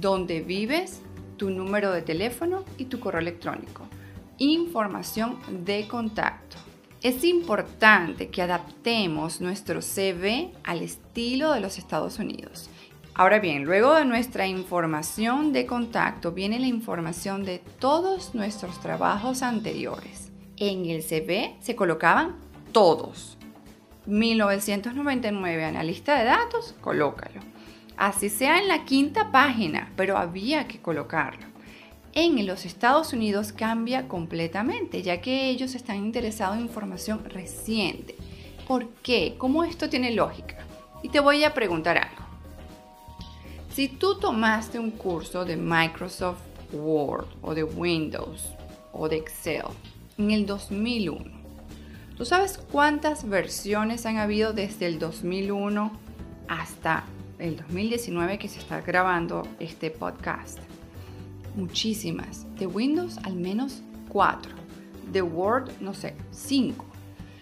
dónde 0.00 0.40
vives, 0.40 1.02
tu 1.36 1.50
número 1.50 1.92
de 1.92 2.02
teléfono 2.02 2.64
y 2.76 2.86
tu 2.86 2.98
correo 2.98 3.20
electrónico. 3.20 3.86
Información 4.38 5.38
de 5.64 5.86
contacto. 5.86 6.56
Es 7.00 7.22
importante 7.22 8.28
que 8.30 8.42
adaptemos 8.42 9.40
nuestro 9.40 9.80
CV 9.80 10.50
al 10.64 10.82
estilo 10.82 11.52
de 11.52 11.60
los 11.60 11.78
Estados 11.78 12.18
Unidos. 12.18 12.68
Ahora 13.14 13.38
bien, 13.38 13.62
luego 13.62 13.94
de 13.94 14.04
nuestra 14.04 14.48
información 14.48 15.52
de 15.52 15.64
contacto 15.66 16.32
viene 16.32 16.58
la 16.58 16.66
información 16.66 17.44
de 17.44 17.60
todos 17.78 18.34
nuestros 18.34 18.80
trabajos 18.80 19.42
anteriores. 19.42 20.32
En 20.56 20.86
el 20.86 21.04
CV 21.04 21.54
se 21.60 21.76
colocaban 21.76 22.34
todos, 22.72 23.38
1999 24.06 25.64
analista 25.64 26.18
de 26.18 26.24
datos, 26.24 26.74
colócalo. 26.80 27.40
Así 27.96 28.28
sea 28.28 28.58
en 28.58 28.68
la 28.68 28.84
quinta 28.84 29.30
página, 29.30 29.92
pero 29.96 30.18
había 30.18 30.66
que 30.66 30.80
colocarlo. 30.80 31.46
En 32.12 32.46
los 32.46 32.64
Estados 32.64 33.12
Unidos 33.12 33.52
cambia 33.52 34.06
completamente, 34.06 35.02
ya 35.02 35.20
que 35.20 35.48
ellos 35.48 35.74
están 35.74 35.96
interesados 35.96 36.56
en 36.56 36.62
información 36.62 37.24
reciente. 37.24 38.14
¿Por 38.68 38.88
qué? 39.02 39.34
¿Cómo 39.38 39.64
esto 39.64 39.88
tiene 39.88 40.12
lógica? 40.12 40.58
Y 41.02 41.08
te 41.08 41.20
voy 41.20 41.44
a 41.44 41.54
preguntar 41.54 41.98
algo. 41.98 42.24
Si 43.70 43.88
tú 43.88 44.18
tomaste 44.18 44.78
un 44.78 44.92
curso 44.92 45.44
de 45.44 45.56
Microsoft 45.56 46.42
Word 46.72 47.26
o 47.42 47.54
de 47.54 47.64
Windows 47.64 48.52
o 48.92 49.08
de 49.08 49.16
Excel 49.16 49.64
en 50.16 50.30
el 50.30 50.46
2001, 50.46 51.43
¿Tú 52.16 52.24
sabes 52.24 52.58
cuántas 52.70 53.28
versiones 53.28 54.06
han 54.06 54.18
habido 54.18 54.52
desde 54.52 54.86
el 54.86 55.00
2001 55.00 55.90
hasta 56.46 57.02
el 57.40 57.56
2019 57.56 58.38
que 58.38 58.46
se 58.46 58.60
está 58.60 58.80
grabando 58.82 59.42
este 59.58 59.90
podcast? 59.90 60.60
Muchísimas. 61.56 62.46
De 62.56 62.68
Windows 62.68 63.18
al 63.24 63.34
menos 63.34 63.82
cuatro. 64.08 64.52
De 65.10 65.22
Word, 65.22 65.72
no 65.80 65.92
sé, 65.92 66.14
cinco. 66.30 66.84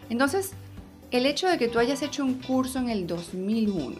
Entonces, 0.08 0.52
el 1.10 1.26
hecho 1.26 1.48
de 1.48 1.58
que 1.58 1.68
tú 1.68 1.78
hayas 1.78 2.00
hecho 2.00 2.24
un 2.24 2.40
curso 2.40 2.78
en 2.78 2.88
el 2.88 3.06
2001, 3.06 3.96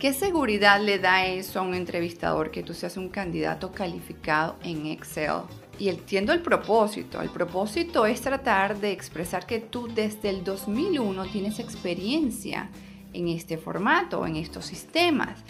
¿qué 0.00 0.12
seguridad 0.12 0.80
le 0.80 0.98
da 0.98 1.26
eso 1.26 1.60
a 1.60 1.62
un 1.62 1.74
entrevistador 1.74 2.50
que 2.50 2.64
tú 2.64 2.74
seas 2.74 2.96
un 2.96 3.08
candidato 3.08 3.70
calificado 3.70 4.56
en 4.64 4.86
Excel 4.86 5.42
y 5.78 5.88
entiendo 5.88 6.32
el 6.32 6.40
propósito. 6.40 7.20
El 7.22 7.30
propósito 7.30 8.06
es 8.06 8.20
tratar 8.20 8.80
de 8.80 8.92
expresar 8.92 9.46
que 9.46 9.60
tú 9.60 9.88
desde 9.88 10.30
el 10.30 10.44
2001 10.44 11.26
tienes 11.26 11.58
experiencia 11.58 12.70
en 13.12 13.28
este 13.28 13.58
formato, 13.58 14.26
en 14.26 14.36
estos 14.36 14.66
sistemas. 14.66 15.40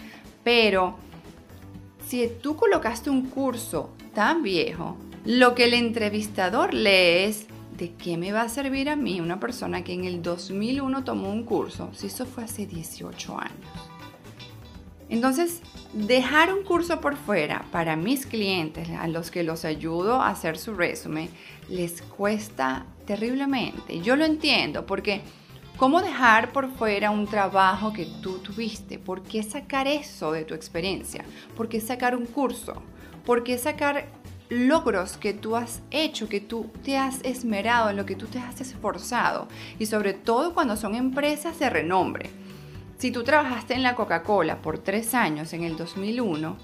Pero 0.43 0.95
si 2.07 2.27
tú 2.41 2.55
colocaste 2.55 3.09
un 3.09 3.29
curso 3.29 3.91
tan 4.13 4.43
viejo, 4.43 4.97
lo 5.25 5.55
que 5.55 5.65
el 5.65 5.73
entrevistador 5.73 6.73
lee 6.73 7.25
es, 7.25 7.47
¿de 7.77 7.93
qué 7.93 8.17
me 8.17 8.31
va 8.31 8.43
a 8.43 8.49
servir 8.49 8.89
a 8.89 8.95
mí 8.95 9.21
una 9.21 9.39
persona 9.39 9.83
que 9.83 9.93
en 9.93 10.05
el 10.05 10.21
2001 10.21 11.03
tomó 11.03 11.29
un 11.29 11.43
curso 11.43 11.89
si 11.93 12.07
eso 12.07 12.25
fue 12.25 12.43
hace 12.43 12.65
18 12.65 13.37
años? 13.37 13.98
Entonces, 15.09 15.61
dejar 15.93 16.53
un 16.53 16.63
curso 16.63 17.01
por 17.01 17.15
fuera 17.15 17.65
para 17.71 17.95
mis 17.95 18.27
clientes, 18.27 18.89
a 18.91 19.07
los 19.07 19.31
que 19.31 19.43
los 19.43 19.65
ayudo 19.65 20.21
a 20.21 20.29
hacer 20.29 20.57
su 20.57 20.75
resumen, 20.75 21.29
les 21.67 22.03
cuesta 22.03 22.85
terriblemente. 23.05 24.01
Yo 24.01 24.15
lo 24.15 24.25
entiendo 24.25 24.85
porque 24.85 25.21
¿cómo 25.77 26.01
dejar 26.01 26.51
por 26.51 26.71
fuera 26.71 27.09
un 27.09 27.25
trabajo 27.25 27.91
que 27.91 28.05
tú 28.21 28.37
tuviste? 28.37 28.99
¿Por 28.99 29.23
qué 29.23 29.41
sacar 29.41 29.87
eso 29.87 30.31
de 30.31 30.45
tu 30.45 30.53
experiencia? 30.53 31.25
¿Por 31.57 31.69
qué 31.69 31.81
sacar 31.81 32.15
un 32.15 32.27
curso? 32.27 32.83
¿Por 33.25 33.43
qué 33.43 33.57
sacar 33.57 34.07
logros 34.49 35.17
que 35.17 35.33
tú 35.33 35.55
has 35.55 35.81
hecho, 35.89 36.29
que 36.29 36.39
tú 36.39 36.69
te 36.83 36.97
has 36.97 37.23
esmerado, 37.23 37.89
en 37.89 37.97
lo 37.97 38.05
que 38.05 38.15
tú 38.15 38.27
te 38.27 38.37
has 38.37 38.61
esforzado? 38.61 39.47
Y 39.79 39.87
sobre 39.87 40.13
todo 40.13 40.53
cuando 40.53 40.77
son 40.77 40.93
empresas 40.93 41.57
de 41.57 41.71
renombre 41.71 42.29
Si 42.99 43.11
tú 43.11 43.23
trabajaste 43.23 43.75
en 43.75 43.81
la 43.81 43.95
Coca-Cola 43.95 44.61
por 44.61 44.77
tres 44.77 45.13
años 45.13 45.53
en 45.53 45.63
el 45.63 45.77
2001, 45.77 46.57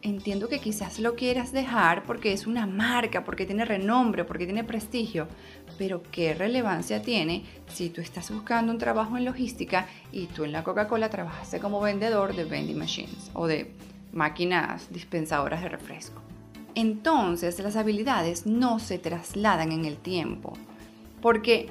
entiendo 0.00 0.48
que 0.48 0.58
quizás 0.58 0.98
lo 0.98 1.16
quieras 1.16 1.52
dejar 1.52 2.04
porque 2.04 2.32
es 2.32 2.46
una 2.46 2.66
marca, 2.66 3.24
porque 3.24 3.44
tiene 3.44 3.66
renombre, 3.66 4.24
porque 4.24 4.46
tiene 4.46 4.64
prestigio, 4.64 5.28
pero 5.76 6.02
¿qué 6.10 6.32
relevancia 6.32 7.02
tiene 7.02 7.44
si 7.68 7.90
tú 7.90 8.00
estás 8.00 8.30
buscando 8.30 8.72
un 8.72 8.78
trabajo 8.78 9.18
en 9.18 9.26
logística 9.26 9.86
y 10.10 10.28
tú 10.28 10.44
en 10.44 10.52
la 10.52 10.64
Coca-Cola 10.64 11.10
trabajaste 11.10 11.60
como 11.60 11.82
vendedor 11.82 12.34
de 12.34 12.46
vending 12.46 12.78
machines 12.78 13.30
o 13.34 13.46
de 13.46 13.70
máquinas 14.14 14.90
dispensadoras 14.90 15.60
de 15.60 15.68
refresco? 15.68 16.22
Entonces 16.74 17.58
las 17.58 17.76
habilidades 17.76 18.46
no 18.46 18.78
se 18.78 18.98
trasladan 18.98 19.72
en 19.72 19.84
el 19.84 19.98
tiempo, 19.98 20.54
porque 21.20 21.68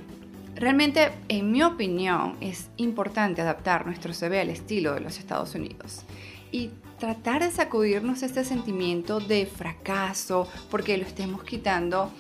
realmente, 0.60 1.12
en 1.30 1.52
mi 1.52 1.64
opinión, 1.64 2.36
es 2.42 2.70
importante 2.78 3.42
adaptar 3.42 3.86
nuestro 3.86 4.14
CV 4.14 4.42
al 4.42 4.50
estilo 4.50 4.94
de 4.94 5.00
los 5.00 5.18
Estados 5.18 5.56
Unidos 5.56 6.04
y 6.52 6.72
tratar 7.00 7.44
de 7.44 7.52
sacudirnos 7.52 8.24
este 8.24 8.44
sentimiento 8.44 9.20
de 9.20 9.46
fracaso 9.46 10.48
porque 10.70 10.98
lo 10.98 11.06
estemos 11.06 11.44
quitando 11.44 12.12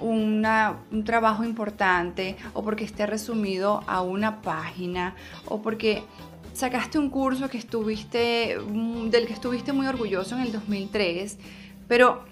un 0.00 0.46
trabajo 1.04 1.42
importante 1.42 2.36
o 2.54 2.62
porque 2.62 2.84
esté 2.84 3.04
resumido 3.04 3.82
a 3.88 4.00
una 4.00 4.42
página 4.42 5.16
o 5.46 5.60
porque 5.60 6.04
sacaste 6.52 6.98
un 6.98 7.10
curso 7.10 7.48
que 7.48 7.58
estuviste, 7.58 8.58
mm, 8.58 9.10
del 9.10 9.26
que 9.26 9.32
estuviste 9.32 9.72
muy 9.72 9.86
orgulloso 9.86 10.36
en 10.36 10.42
el 10.42 10.52
2003, 10.52 11.38
pero 11.88 12.24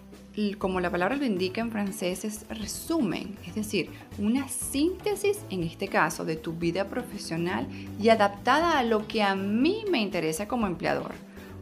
como 0.59 0.81
la 0.81 0.91
palabra 0.91 1.17
lo 1.17 1.25
indica 1.25 1.63
en 1.63 1.71
francés, 1.71 2.25
es 2.25 2.47
resumen, 2.49 3.37
es 3.47 3.55
decir, 3.55 3.91
una 4.19 4.49
síntesis, 4.49 5.39
en 5.49 5.63
este 5.63 5.89
caso, 5.89 6.27
de 6.27 6.37
tu 6.37 6.53
vida 6.53 6.89
profesional 6.89 7.67
y 7.99 8.11
adaptada 8.11 8.79
a 8.79 8.83
lo 8.83 9.09
que 9.09 9.23
a 9.23 9.35
mí 9.35 9.85
me 9.91 10.01
interesa 10.01 10.47
como 10.47 10.67
empleador. 10.67 11.13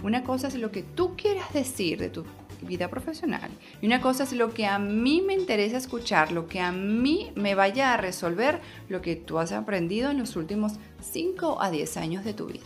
Una 0.03 0.25
cosa 0.25 0.49
es 0.49 0.57
lo 0.57 0.73
que 0.73 0.83
tú 0.83 1.15
quieras 1.17 1.53
decir 1.53 1.99
de 1.99 2.11
tu 2.11 2.25
vida 2.63 2.89
profesional 2.89 3.51
y 3.81 3.87
una 3.87 4.01
cosa 4.01 4.25
es 4.25 4.33
lo 4.33 4.53
que 4.53 4.67
a 4.67 4.79
mí 4.79 5.23
me 5.25 5.35
interesa 5.35 5.77
escuchar, 5.77 6.33
lo 6.33 6.49
que 6.49 6.61
a 6.61 6.73
mí 6.73 7.31
me 7.37 7.55
vaya 7.55 7.95
a 7.95 7.97
resolver 7.97 8.61
lo 8.89 9.03
que 9.03 9.17
tú 9.17 9.39
has 9.39 9.53
aprendido 9.53 10.11
en 10.11 10.19
los 10.19 10.35
últimos 10.37 10.75
5 11.01 11.63
a 11.63 11.71
10 11.71 11.97
años 11.97 12.25
de 12.25 12.35
tu 12.35 12.47
vida. 12.47 12.65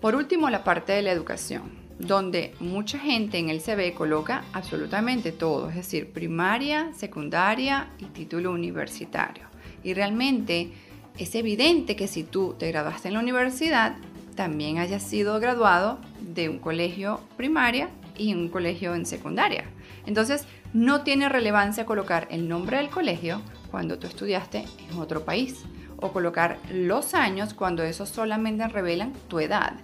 Por 0.00 0.14
último, 0.14 0.50
la 0.50 0.64
parte 0.64 0.92
de 0.92 1.02
la 1.02 1.12
educación, 1.12 1.79
donde 2.00 2.54
mucha 2.60 2.98
gente 2.98 3.38
en 3.38 3.50
el 3.50 3.60
CV 3.60 3.92
coloca 3.92 4.44
absolutamente 4.54 5.32
todo, 5.32 5.68
es 5.68 5.76
decir, 5.76 6.12
primaria, 6.12 6.92
secundaria 6.94 7.90
y 7.98 8.06
título 8.06 8.50
universitario. 8.52 9.44
Y 9.84 9.92
realmente 9.92 10.72
es 11.18 11.34
evidente 11.34 11.96
que 11.96 12.08
si 12.08 12.24
tú 12.24 12.54
te 12.58 12.68
graduaste 12.68 13.08
en 13.08 13.14
la 13.14 13.20
universidad, 13.20 13.96
también 14.34 14.78
haya 14.78 14.98
sido 14.98 15.38
graduado 15.40 15.98
de 16.20 16.48
un 16.48 16.58
colegio 16.58 17.20
primaria 17.36 17.90
y 18.16 18.32
un 18.32 18.48
colegio 18.48 18.94
en 18.94 19.04
secundaria. 19.04 19.64
Entonces, 20.06 20.46
no 20.72 21.02
tiene 21.02 21.28
relevancia 21.28 21.84
colocar 21.84 22.28
el 22.30 22.48
nombre 22.48 22.78
del 22.78 22.88
colegio 22.88 23.42
cuando 23.70 23.98
tú 23.98 24.06
estudiaste 24.06 24.64
en 24.90 24.98
otro 24.98 25.24
país 25.26 25.64
o 25.98 26.12
colocar 26.12 26.58
los 26.72 27.12
años 27.12 27.52
cuando 27.52 27.82
esos 27.82 28.08
solamente 28.08 28.66
revelan 28.68 29.12
tu 29.28 29.40
edad. 29.40 29.74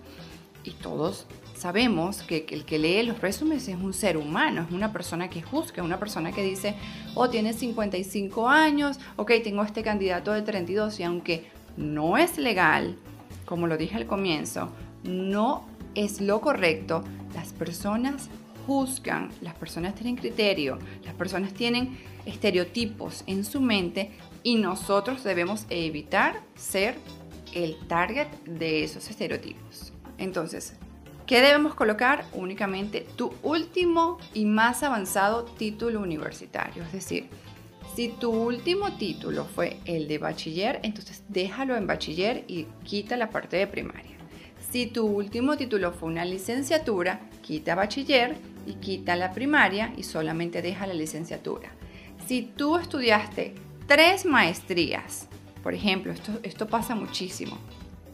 Y 0.65 0.71
todos 0.71 1.27
sabemos 1.57 2.23
que 2.23 2.47
el 2.51 2.65
que 2.65 2.79
lee 2.79 3.03
los 3.03 3.21
resúmenes 3.21 3.67
es 3.69 3.77
un 3.77 3.93
ser 3.93 4.17
humano, 4.17 4.63
es 4.63 4.73
una 4.73 4.93
persona 4.93 5.31
que 5.31 5.43
juzga, 5.43 5.83
una 5.83 5.99
persona 5.99 6.33
que 6.33 6.43
dice, 6.43 6.75
oh, 7.15 7.29
tiene 7.29 7.53
55 7.53 8.49
años, 8.49 8.99
ok, 9.17 9.33
tengo 9.43 9.63
este 9.63 9.83
candidato 9.83 10.33
de 10.33 10.43
32 10.43 11.01
y 11.01 11.03
aunque 11.03 11.47
no 11.77 12.19
es 12.19 12.39
legal, 12.39 12.97
como 13.45 13.67
lo 13.67 13.77
dije 13.77 13.97
al 13.97 14.07
comienzo, 14.07 14.71
no 15.05 15.67
es 15.95 16.21
lo 16.21 16.41
correcto. 16.41 17.03
Las 17.35 17.53
personas 17.53 18.29
juzgan, 18.67 19.31
las 19.41 19.55
personas 19.55 19.95
tienen 19.95 20.17
criterio, 20.17 20.79
las 21.05 21.15
personas 21.15 21.55
tienen 21.55 21.99
estereotipos 22.27 23.23
en 23.27 23.45
su 23.45 23.61
mente 23.61 24.11
y 24.43 24.57
nosotros 24.57 25.25
debemos 25.25 25.67
evitar 25.71 26.41
ser 26.55 26.97
el 27.55 27.77
target 27.87 28.29
de 28.45 28.85
esos 28.85 29.09
estereotipos. 29.09 29.93
Entonces, 30.19 30.75
¿qué 31.27 31.41
debemos 31.41 31.75
colocar? 31.75 32.25
Únicamente 32.33 33.07
tu 33.17 33.33
último 33.43 34.19
y 34.33 34.45
más 34.45 34.83
avanzado 34.83 35.45
título 35.45 36.01
universitario. 36.01 36.83
Es 36.85 36.93
decir, 36.93 37.29
si 37.95 38.09
tu 38.09 38.31
último 38.31 38.97
título 38.97 39.45
fue 39.45 39.79
el 39.85 40.07
de 40.07 40.19
bachiller, 40.19 40.81
entonces 40.83 41.23
déjalo 41.29 41.77
en 41.77 41.87
bachiller 41.87 42.45
y 42.47 42.65
quita 42.85 43.17
la 43.17 43.31
parte 43.31 43.57
de 43.57 43.67
primaria. 43.67 44.17
Si 44.71 44.87
tu 44.87 45.07
último 45.07 45.57
título 45.57 45.93
fue 45.93 46.09
una 46.09 46.25
licenciatura, 46.25 47.21
quita 47.43 47.75
bachiller 47.75 48.37
y 48.67 48.75
quita 48.75 49.17
la 49.17 49.33
primaria 49.33 49.93
y 49.97 50.03
solamente 50.03 50.61
deja 50.63 50.87
la 50.87 50.95
licenciatura. 50.95 51.71
Si 52.27 52.43
tú 52.43 52.77
estudiaste 52.77 53.55
tres 53.87 54.27
maestrías, 54.27 55.29
por 55.63 55.75
ejemplo, 55.75 56.13
esto, 56.13 56.33
esto 56.43 56.67
pasa 56.67 56.95
muchísimo. 56.95 57.57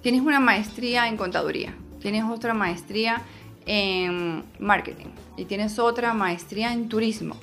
Tienes 0.02 0.20
una 0.20 0.40
maestría 0.40 1.08
en 1.08 1.16
contaduría, 1.16 1.74
tienes 2.02 2.24
otra 2.24 2.52
maestría 2.52 3.22
en 3.64 4.44
marketing 4.58 5.06
y 5.36 5.44
tienes 5.46 5.78
otra 5.78 6.12
maestría 6.12 6.72
en 6.72 6.88
turismo 6.88 7.36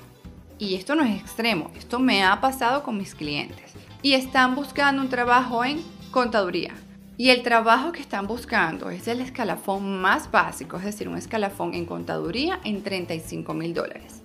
y 0.60 0.74
esto 0.74 0.94
no 0.94 1.04
es 1.04 1.18
extremo, 1.18 1.70
esto 1.74 1.98
me 1.98 2.22
ha 2.22 2.38
pasado 2.42 2.82
con 2.82 2.98
mis 2.98 3.14
clientes. 3.14 3.72
Y 4.02 4.12
están 4.12 4.54
buscando 4.54 5.00
un 5.00 5.08
trabajo 5.08 5.64
en 5.64 5.80
contaduría. 6.10 6.74
Y 7.16 7.30
el 7.30 7.42
trabajo 7.42 7.92
que 7.92 8.00
están 8.00 8.26
buscando 8.26 8.90
es 8.90 9.08
el 9.08 9.22
escalafón 9.22 10.02
más 10.02 10.30
básico, 10.30 10.76
es 10.76 10.84
decir, 10.84 11.08
un 11.08 11.16
escalafón 11.16 11.72
en 11.72 11.86
contaduría 11.86 12.60
en 12.62 12.82
35 12.82 13.54
mil 13.54 13.72
dólares. 13.72 14.20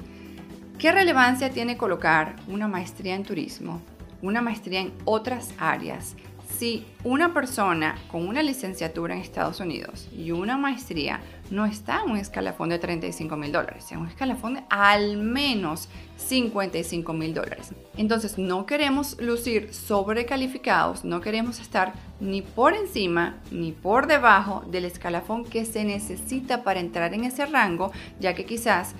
¿Qué 0.77 0.91
relevancia 0.91 1.49
tiene 1.51 1.77
colocar 1.77 2.35
una 2.49 2.67
maestría 2.67 3.15
en 3.15 3.23
turismo, 3.23 3.81
una 4.21 4.41
maestría 4.41 4.81
en 4.81 4.91
otras 5.05 5.53
áreas, 5.57 6.17
si 6.57 6.85
una 7.03 7.33
persona 7.33 7.95
con 8.11 8.27
una 8.27 8.43
licenciatura 8.43 9.15
en 9.15 9.21
Estados 9.21 9.59
Unidos 9.59 10.07
y 10.15 10.31
una 10.31 10.57
maestría 10.57 11.21
no 11.51 11.65
está 11.65 12.01
en 12.03 12.11
un 12.11 12.17
escalafón 12.17 12.69
de 12.69 12.79
35 12.79 13.35
mil 13.35 13.51
dólares, 13.51 13.91
en 13.91 13.99
un 13.99 14.07
escalafón 14.07 14.55
de 14.55 14.63
al 14.69 15.17
menos 15.17 15.89
55 16.17 17.13
mil 17.13 17.33
dólares. 17.33 17.73
Entonces 17.97 18.37
no 18.37 18.65
queremos 18.65 19.19
lucir 19.21 19.73
sobrecalificados, 19.73 21.03
no 21.03 21.21
queremos 21.21 21.59
estar 21.59 21.93
ni 22.19 22.41
por 22.41 22.73
encima 22.73 23.37
ni 23.51 23.71
por 23.71 24.07
debajo 24.07 24.63
del 24.67 24.85
escalafón 24.85 25.45
que 25.45 25.65
se 25.65 25.83
necesita 25.83 26.63
para 26.63 26.79
entrar 26.79 27.13
en 27.13 27.25
ese 27.25 27.45
rango, 27.45 27.91
ya 28.19 28.33
que 28.33 28.45
quizás 28.45 28.95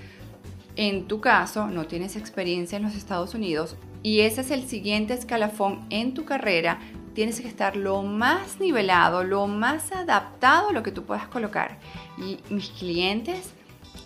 en 0.76 1.08
tu 1.08 1.22
caso 1.22 1.68
no 1.68 1.86
tienes 1.86 2.16
experiencia 2.16 2.78
en 2.78 2.84
los 2.84 2.96
Estados 2.96 3.34
Unidos 3.34 3.78
y 4.04 4.20
ese 4.20 4.42
es 4.42 4.52
el 4.52 4.68
siguiente 4.68 5.14
escalafón 5.14 5.86
en 5.90 6.14
tu 6.14 6.26
carrera 6.26 6.80
tienes 7.16 7.42
que 7.42 7.48
estar 7.48 7.76
lo 7.76 8.04
más 8.04 8.60
nivelado, 8.60 9.24
lo 9.24 9.48
más 9.48 9.92
adaptado 9.92 10.70
a 10.70 10.74
lo 10.74 10.84
que 10.84 10.92
tú 10.92 11.04
puedas 11.06 11.28
colocar. 11.28 11.80
Y 12.18 12.40
mis 12.50 12.70
clientes 12.70 13.54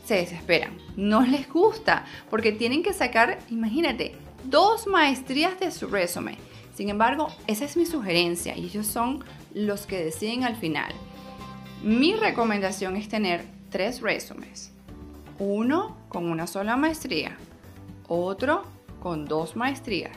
se 0.06 0.16
desesperan, 0.16 0.78
no 0.96 1.22
les 1.24 1.50
gusta, 1.52 2.06
porque 2.30 2.52
tienen 2.52 2.84
que 2.84 2.94
sacar, 2.94 3.40
imagínate, 3.50 4.16
dos 4.46 4.88
maestrías 4.88 5.60
de 5.60 5.72
su 5.72 5.88
resumen. 5.88 6.38
Sin 6.74 6.90
embargo, 6.90 7.28
esa 7.48 7.66
es 7.66 7.76
mi 7.76 7.86
sugerencia 7.86 8.56
y 8.56 8.66
ellos 8.66 8.88
son 8.88 9.24
los 9.54 9.86
que 9.86 10.04
deciden 10.04 10.46
al 10.46 10.56
final. 10.56 10.94
Mi 11.84 12.14
recomendación 12.14 12.96
es 12.96 13.10
tener 13.10 13.44
tres 13.70 14.02
resúmenes. 14.02 14.72
Uno 15.40 15.98
con 16.10 16.30
una 16.30 16.48
sola 16.48 16.78
maestría, 16.78 17.38
otro 18.08 18.64
con 19.02 19.26
dos 19.26 19.56
maestrías 19.56 20.16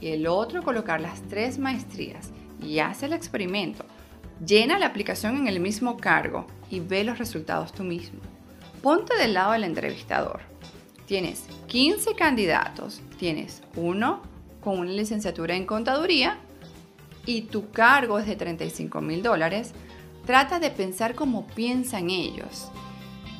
y 0.00 0.08
el 0.08 0.26
otro 0.26 0.62
colocar 0.62 1.00
las 1.00 1.22
tres 1.22 1.58
maestrías 1.58 2.33
y 2.64 2.80
hace 2.80 3.06
el 3.06 3.12
experimento. 3.12 3.84
Llena 4.44 4.78
la 4.78 4.86
aplicación 4.86 5.36
en 5.36 5.46
el 5.46 5.60
mismo 5.60 5.96
cargo 5.96 6.46
y 6.70 6.80
ve 6.80 7.04
los 7.04 7.18
resultados 7.18 7.72
tú 7.72 7.84
mismo. 7.84 8.20
Ponte 8.82 9.16
del 9.16 9.34
lado 9.34 9.52
del 9.52 9.64
entrevistador. 9.64 10.40
Tienes 11.06 11.46
15 11.68 12.14
candidatos, 12.14 13.00
tienes 13.18 13.62
uno 13.76 14.22
con 14.60 14.78
una 14.78 14.90
licenciatura 14.90 15.54
en 15.54 15.66
contaduría 15.66 16.38
y 17.26 17.42
tu 17.42 17.70
cargo 17.70 18.18
es 18.18 18.26
de 18.26 18.36
35 18.36 19.00
mil 19.00 19.22
dólares. 19.22 19.72
Trata 20.26 20.58
de 20.58 20.70
pensar 20.70 21.14
como 21.14 21.46
piensan 21.46 22.10
ellos. 22.10 22.70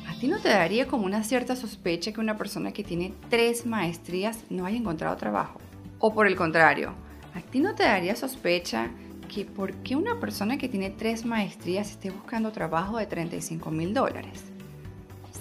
¿A 0.07 0.17
ti 0.19 0.27
no 0.27 0.39
te 0.39 0.49
daría 0.49 0.87
como 0.87 1.05
una 1.05 1.23
cierta 1.23 1.55
sospecha 1.55 2.13
que 2.13 2.21
una 2.21 2.37
persona 2.37 2.71
que 2.71 2.83
tiene 2.83 3.13
tres 3.29 3.65
maestrías 3.65 4.45
no 4.49 4.65
haya 4.65 4.77
encontrado 4.77 5.15
trabajo? 5.17 5.59
O 5.99 6.13
por 6.13 6.27
el 6.27 6.35
contrario, 6.35 6.93
¿a 7.33 7.41
ti 7.41 7.59
no 7.59 7.75
te 7.75 7.83
daría 7.83 8.15
sospecha 8.15 8.91
que 9.27 9.45
por 9.45 9.73
qué 9.77 9.95
una 9.95 10.19
persona 10.19 10.57
que 10.57 10.69
tiene 10.69 10.89
tres 10.89 11.25
maestrías 11.25 11.91
esté 11.91 12.09
buscando 12.09 12.51
trabajo 12.51 12.97
de 12.97 13.05
35 13.05 13.71
mil 13.71 13.93
dólares? 13.93 14.43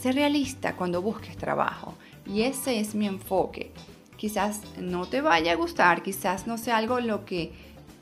Sé 0.01 0.13
realista 0.13 0.77
cuando 0.77 1.03
busques 1.03 1.37
trabajo 1.37 1.95
y 2.27 2.43
ese 2.43 2.81
es 2.81 2.95
mi 2.95 3.07
enfoque. 3.07 3.73
Quizás 4.17 4.63
no 4.79 5.07
te 5.07 5.21
vaya 5.21 5.53
a 5.53 5.57
gustar, 5.57 6.03
quizás 6.03 6.47
no 6.47 6.59
sea 6.59 6.77
algo 6.77 7.01
lo 7.01 7.25
que 7.25 7.53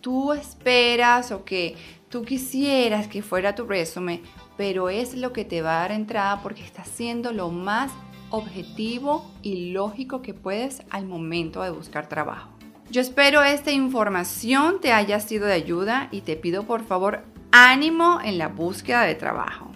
tú 0.01 0.33
esperas 0.33 1.33
o 1.33 1.45
que 1.45 1.77
tú 2.09 2.25
quisieras 2.25 3.09
que 3.09 3.23
fuera 3.23 3.55
tu 3.55 3.65
resumen, 3.65 4.21
pero 4.57 4.89
es 4.89 5.15
lo 5.15 5.33
que 5.33 5.45
te 5.45 5.63
va 5.63 5.77
a 5.77 5.81
dar 5.81 5.93
entrada 5.93 6.43
porque 6.43 6.63
está 6.63 6.85
siendo 6.85 7.33
lo 7.33 7.51
más 7.51 7.91
objetivo 8.31 9.31
y 9.43 9.73
lógico 9.73 10.23
que 10.23 10.35
puedes 10.35 10.83
al 10.91 11.07
momento 11.07 11.63
de 11.63 11.71
buscar 11.71 12.09
trabajo. 12.09 12.62
Yo 12.93 13.01
espero 13.01 13.43
esta 13.43 13.71
información 13.71 14.79
te 14.83 14.93
haya 14.93 15.19
sido 15.19 15.47
de 15.47 15.55
ayuda 15.55 16.09
y 16.11 16.21
te 16.21 16.37
pido 16.37 16.65
por 16.65 16.85
favor 16.85 17.23
ánimo 17.51 18.21
en 18.23 18.37
la 18.37 18.49
búsqueda 18.49 19.05
de 19.05 19.15
trabajo. 19.15 19.71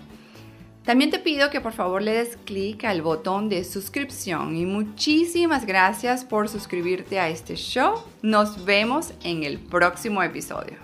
También 0.84 1.10
te 1.10 1.18
pido 1.18 1.48
que 1.48 1.62
por 1.62 1.72
favor 1.72 2.02
le 2.02 2.12
des 2.12 2.36
clic 2.44 2.84
al 2.84 3.00
botón 3.00 3.48
de 3.48 3.64
suscripción 3.64 4.54
y 4.54 4.66
muchísimas 4.66 5.64
gracias 5.64 6.26
por 6.26 6.50
suscribirte 6.50 7.18
a 7.18 7.30
este 7.30 7.56
show. 7.56 7.94
Nos 8.20 8.66
vemos 8.66 9.14
en 9.24 9.44
el 9.44 9.60
próximo 9.60 10.22
episodio. 10.22 10.76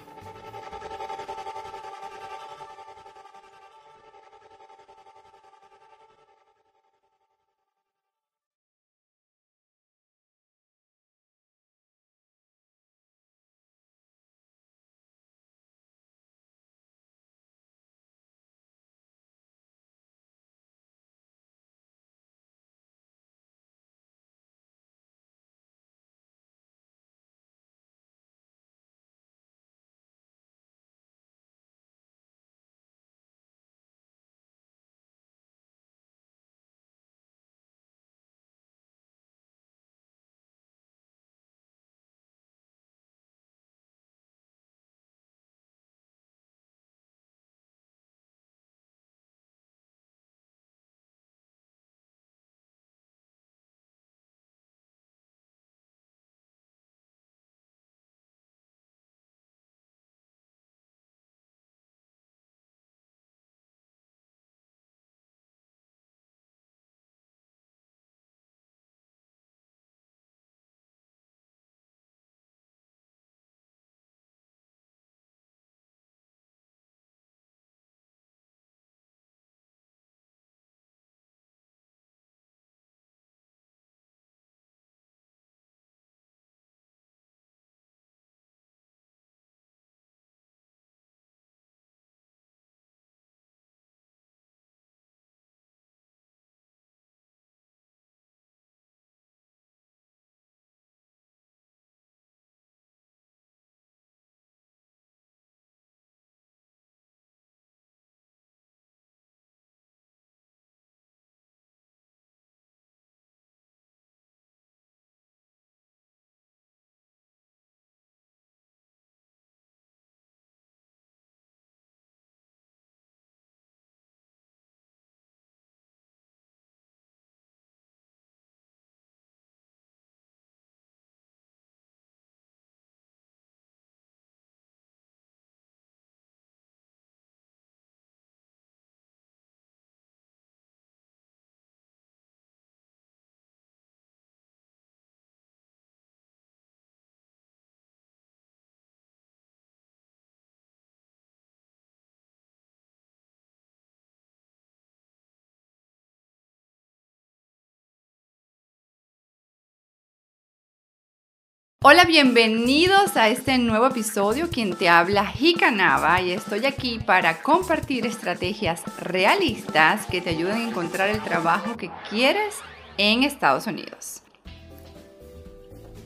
Hola, 161.84 162.04
bienvenidos 162.04 163.16
a 163.16 163.28
este 163.28 163.58
nuevo 163.58 163.88
episodio. 163.88 164.48
Quien 164.48 164.76
te 164.76 164.88
habla 164.88 165.26
Jikanava 165.26 166.22
y 166.22 166.30
estoy 166.30 166.64
aquí 166.64 167.00
para 167.04 167.42
compartir 167.42 168.06
estrategias 168.06 168.84
realistas 168.98 170.06
que 170.06 170.20
te 170.20 170.30
ayuden 170.30 170.58
a 170.58 170.68
encontrar 170.68 171.08
el 171.08 171.20
trabajo 171.20 171.76
que 171.76 171.90
quieres 172.08 172.54
en 172.98 173.24
Estados 173.24 173.66
Unidos. 173.66 174.22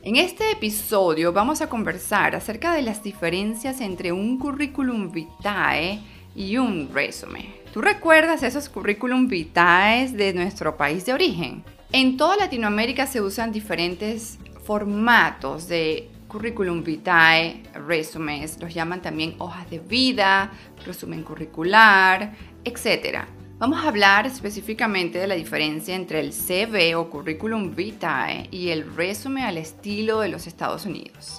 En 0.03 0.17
este 0.17 0.51
episodio 0.51 1.35
vamos 1.35 1.61
a 1.61 1.69
conversar 1.69 2.35
acerca 2.35 2.73
de 2.73 2.81
las 2.81 3.03
diferencias 3.03 3.83
entre 3.83 4.13
un 4.13 4.39
currículum 4.39 5.13
vitae 5.13 6.01
y 6.35 6.57
un 6.57 6.89
resumen. 6.95 7.55
¿Tú 7.75 7.83
recuerdas 7.83 8.43
esos 8.43 8.71
currículum 8.71 9.29
vitae 9.29 10.09
de 10.09 10.33
nuestro 10.33 10.79
país 10.79 11.05
de 11.05 11.13
origen? 11.13 11.63
En 11.93 12.17
toda 12.17 12.39
Latinoamérica 12.39 13.07
se 13.07 13.21
usan 13.21 13.53
diferentes 13.53 14.39
formatos 14.67 15.69
de 15.69 16.11
currículum 16.27 16.83
vitae, 16.83 17.63
resúmenes, 17.73 18.61
los 18.61 18.75
llaman 18.75 19.01
también 19.01 19.37
hojas 19.39 19.71
de 19.71 19.79
vida, 19.79 20.51
resumen 20.85 21.23
curricular, 21.23 22.35
etc. 22.65 23.21
Vamos 23.59 23.85
a 23.85 23.89
hablar 23.89 24.27
específicamente 24.27 25.19
de 25.19 25.29
la 25.29 25.37
diferencia 25.37 25.95
entre 25.95 26.19
el 26.19 26.33
CV 26.33 26.97
o 26.97 27.09
currículum 27.09 27.77
vitae 27.77 28.49
y 28.51 28.71
el 28.71 28.93
resumen 28.97 29.45
al 29.45 29.57
estilo 29.57 30.19
de 30.19 30.29
los 30.29 30.49
Estados 30.49 30.85
Unidos. 30.85 31.39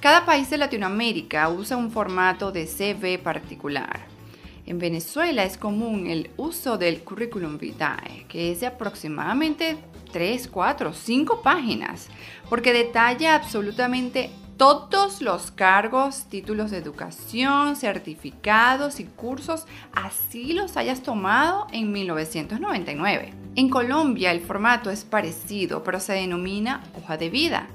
Cada 0.00 0.24
país 0.24 0.48
de 0.48 0.56
Latinoamérica 0.56 1.48
usa 1.48 1.76
un 1.76 1.90
formato 1.90 2.52
de 2.52 2.66
CV 2.66 3.18
particular. 3.18 4.00
En 4.64 4.78
Venezuela 4.78 5.42
es 5.42 5.58
común 5.58 6.06
el 6.06 6.30
uso 6.36 6.78
del 6.78 7.00
currículum 7.00 7.58
vitae, 7.58 8.26
que 8.28 8.52
es 8.52 8.60
de 8.60 8.68
aproximadamente 8.68 9.76
3, 10.12 10.48
4, 10.48 10.92
5 10.92 11.42
páginas, 11.42 12.08
porque 12.48 12.72
detalla 12.72 13.34
absolutamente 13.34 14.30
todos 14.60 15.22
los 15.22 15.50
cargos, 15.50 16.26
títulos 16.28 16.70
de 16.70 16.76
educación, 16.76 17.76
certificados 17.76 19.00
y 19.00 19.04
cursos, 19.04 19.64
así 19.94 20.52
los 20.52 20.76
hayas 20.76 21.02
tomado 21.02 21.66
en 21.72 21.90
1999. 21.90 23.32
En 23.56 23.70
Colombia 23.70 24.32
el 24.32 24.42
formato 24.42 24.90
es 24.90 25.04
parecido, 25.04 25.82
pero 25.82 25.98
se 25.98 26.12
denomina 26.12 26.82
hoja 26.94 27.16
de 27.16 27.30
vida. 27.30 27.68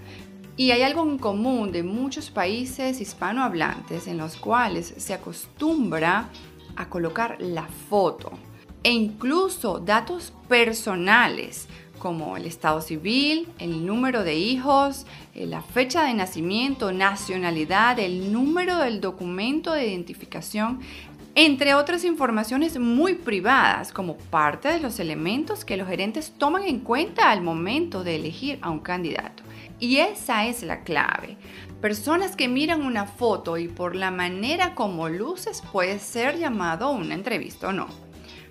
Y 0.58 0.70
hay 0.70 0.84
algo 0.84 1.02
en 1.02 1.18
común 1.18 1.72
de 1.72 1.82
muchos 1.82 2.30
países 2.30 3.02
hispanohablantes 3.02 4.06
en 4.06 4.20
los 4.20 4.36
cuales 4.36 4.94
se 4.96 5.16
acostumbra 5.16 6.30
a 6.76 6.88
colocar 6.88 7.38
la 7.40 7.66
foto 7.90 8.32
e 8.84 8.92
incluso 8.92 9.80
datos 9.80 10.32
personales 10.48 11.68
como 12.06 12.38
el 12.38 12.46
estado 12.46 12.82
civil, 12.82 13.48
el 13.58 13.84
número 13.84 14.24
de 14.24 14.36
hijos, 14.36 15.08
eh, 15.34 15.48
la 15.48 15.64
fecha 15.64 16.04
de 16.04 16.14
nacimiento, 16.14 16.92
nacionalidad, 16.92 17.98
el 17.98 18.32
número 18.32 18.78
del 18.78 19.02
documento 19.02 19.74
de 19.74 19.88
identificación, 19.88 20.82
entre 21.34 21.74
otras 21.74 22.04
informaciones 22.04 22.78
muy 22.78 23.16
privadas 23.16 23.92
como 23.92 24.18
parte 24.18 24.68
de 24.68 24.82
los 24.82 25.00
elementos 25.00 25.66
que 25.66 25.78
los 25.78 25.88
gerentes 25.88 26.32
toman 26.38 26.66
en 26.66 26.82
cuenta 26.82 27.32
al 27.32 27.42
momento 27.42 28.04
de 28.04 28.18
elegir 28.18 28.60
a 28.62 28.70
un 28.70 28.82
candidato. 28.82 29.42
Y 29.80 29.98
esa 29.98 30.46
es 30.46 30.62
la 30.62 30.84
clave. 30.84 31.38
Personas 31.82 32.36
que 32.36 32.48
miran 32.48 32.84
una 32.84 33.06
foto 33.06 33.58
y 33.58 33.68
por 33.68 33.96
la 33.96 34.12
manera 34.12 34.76
como 34.76 35.10
luces 35.10 35.64
puede 35.72 35.98
ser 35.98 36.38
llamado 36.38 36.92
una 36.92 37.16
entrevista 37.16 37.70
o 37.70 37.74
no. 37.74 38.06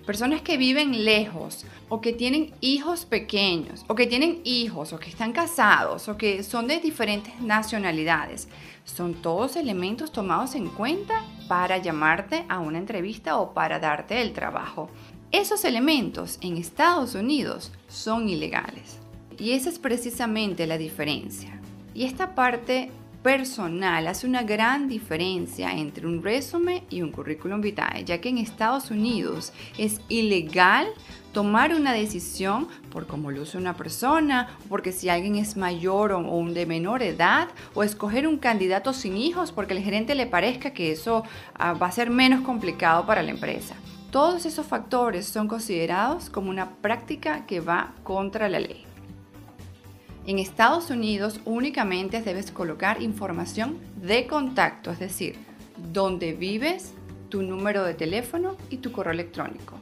Personas 0.05 0.43
que 0.43 0.57
viven 0.57 1.03
lejos 1.03 1.65
o 1.89 1.99
que 1.99 2.13
tienen 2.13 2.53
hijos 2.61 3.05
pequeños 3.05 3.83
o 3.87 3.95
que 3.95 4.05
tienen 4.05 4.39
hijos 4.43 4.93
o 4.93 4.99
que 4.99 5.09
están 5.09 5.31
casados 5.31 6.07
o 6.07 6.15
que 6.15 6.43
son 6.43 6.67
de 6.67 6.79
diferentes 6.79 7.41
nacionalidades. 7.41 8.47
Son 8.83 9.15
todos 9.15 9.55
elementos 9.55 10.11
tomados 10.11 10.53
en 10.53 10.67
cuenta 10.69 11.23
para 11.47 11.79
llamarte 11.79 12.45
a 12.49 12.59
una 12.59 12.77
entrevista 12.77 13.39
o 13.39 13.55
para 13.55 13.79
darte 13.79 14.21
el 14.21 14.33
trabajo. 14.33 14.89
Esos 15.31 15.65
elementos 15.65 16.37
en 16.41 16.57
Estados 16.57 17.15
Unidos 17.15 17.71
son 17.87 18.29
ilegales. 18.29 18.99
Y 19.39 19.51
esa 19.51 19.69
es 19.69 19.79
precisamente 19.79 20.67
la 20.67 20.77
diferencia. 20.77 21.59
Y 21.95 22.03
esta 22.03 22.35
parte 22.35 22.91
personal 23.25 24.07
hace 24.07 24.27
una 24.27 24.43
gran 24.43 24.87
diferencia 24.87 25.71
entre 25.71 26.05
un 26.05 26.21
resumen 26.21 26.83
y 26.91 27.01
un 27.01 27.11
currículum 27.11 27.59
vitae, 27.59 28.05
ya 28.05 28.21
que 28.21 28.29
en 28.29 28.37
Estados 28.37 28.91
Unidos 28.91 29.51
es 29.79 29.99
ilegal 30.09 30.85
tomar 31.33 31.73
una 31.73 31.91
decisión 31.91 32.67
por 32.91 33.07
cómo 33.07 33.31
luce 33.31 33.57
una 33.57 33.75
persona, 33.75 34.55
porque 34.69 34.91
si 34.91 35.09
alguien 35.09 35.37
es 35.37 35.57
mayor 35.57 36.11
o, 36.11 36.19
o 36.19 36.49
de 36.51 36.67
menor 36.67 37.01
edad, 37.01 37.47
o 37.73 37.81
escoger 37.81 38.27
un 38.27 38.37
candidato 38.37 38.93
sin 38.93 39.17
hijos 39.17 39.51
porque 39.51 39.73
el 39.73 39.83
gerente 39.83 40.13
le 40.13 40.27
parezca 40.27 40.69
que 40.69 40.91
eso 40.91 41.23
ah, 41.55 41.73
va 41.73 41.87
a 41.87 41.91
ser 41.91 42.11
menos 42.11 42.41
complicado 42.41 43.07
para 43.07 43.23
la 43.23 43.31
empresa. 43.31 43.73
Todos 44.11 44.45
esos 44.45 44.67
factores 44.67 45.25
son 45.25 45.47
considerados 45.47 46.29
como 46.29 46.51
una 46.51 46.75
práctica 46.75 47.47
que 47.47 47.59
va 47.59 47.95
contra 48.03 48.49
la 48.49 48.59
ley. 48.59 48.84
En 50.27 50.39
Estados 50.39 50.89
Unidos 50.89 51.39
únicamente 51.45 52.19
debes 52.19 52.49
colocar 52.49 52.99
información 53.03 53.77
de 54.01 54.25
contacto, 54.25 54.89
es 54.89 54.97
decir, 54.97 55.35
dónde 55.93 56.33
vives, 56.33 56.95
tu 57.29 57.43
número 57.43 57.83
de 57.83 57.93
teléfono 57.93 58.57
y 58.71 58.77
tu 58.77 58.91
correo 58.91 59.13
electrónico. 59.13 59.79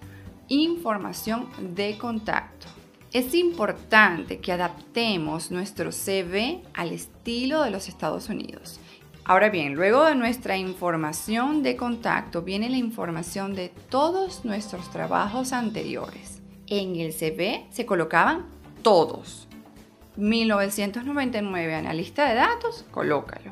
Información 0.49 1.47
de 1.75 1.97
contacto. 1.97 2.67
Es 3.13 3.33
importante 3.33 4.39
que 4.39 4.51
adaptemos 4.51 5.49
nuestro 5.49 5.93
CV 5.93 6.61
al 6.73 6.91
estilo 6.91 7.61
de 7.63 7.71
los 7.71 7.87
Estados 7.87 8.27
Unidos. 8.27 8.81
Ahora 9.23 9.49
bien, 9.49 9.75
luego 9.75 10.03
de 10.03 10.15
nuestra 10.15 10.57
información 10.57 11.63
de 11.63 11.77
contacto 11.77 12.41
viene 12.41 12.69
la 12.69 12.75
información 12.75 13.55
de 13.55 13.69
todos 13.89 14.43
nuestros 14.43 14.91
trabajos 14.91 15.53
anteriores. 15.53 16.41
En 16.67 16.97
el 16.97 17.13
CV 17.13 17.65
se 17.69 17.85
colocaban 17.85 18.47
todos, 18.81 19.47
1999 20.15 21.75
analista 21.75 22.27
de 22.29 22.35
datos, 22.35 22.85
colócalo. 22.91 23.51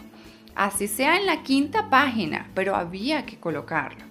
Así 0.56 0.88
sea 0.88 1.17
en 1.17 1.26
la 1.26 1.43
quinta 1.43 1.89
página, 1.89 2.50
pero 2.54 2.76
había 2.76 3.26
que 3.26 3.39
colocarlo. 3.39 4.06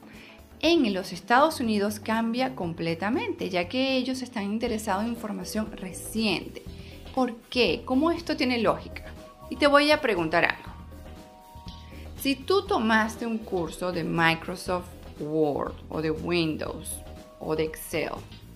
En 0.60 0.92
los 0.92 1.12
Estados 1.12 1.60
Unidos 1.60 2.00
cambia 2.00 2.54
completamente, 2.54 3.48
ya 3.48 3.68
que 3.68 3.96
ellos 3.96 4.20
están 4.20 4.44
interesados 4.44 5.04
en 5.04 5.10
información 5.10 5.70
reciente. 5.72 6.62
¿Por 7.14 7.36
qué? 7.48 7.82
¿Cómo 7.84 8.10
esto 8.10 8.36
tiene 8.36 8.58
lógica? 8.58 9.04
Y 9.48 9.56
te 9.56 9.66
voy 9.66 9.90
a 9.90 10.00
preguntar 10.00 10.44
algo. 10.44 10.70
Si 12.20 12.34
tú 12.34 12.66
tomaste 12.66 13.26
un 13.26 13.38
curso 13.38 13.92
de 13.92 14.04
Microsoft 14.04 14.88
Word 15.18 15.74
o 15.88 16.02
de 16.02 16.10
Windows 16.10 17.00
o 17.38 17.56
de 17.56 17.64
Excel 17.64 18.12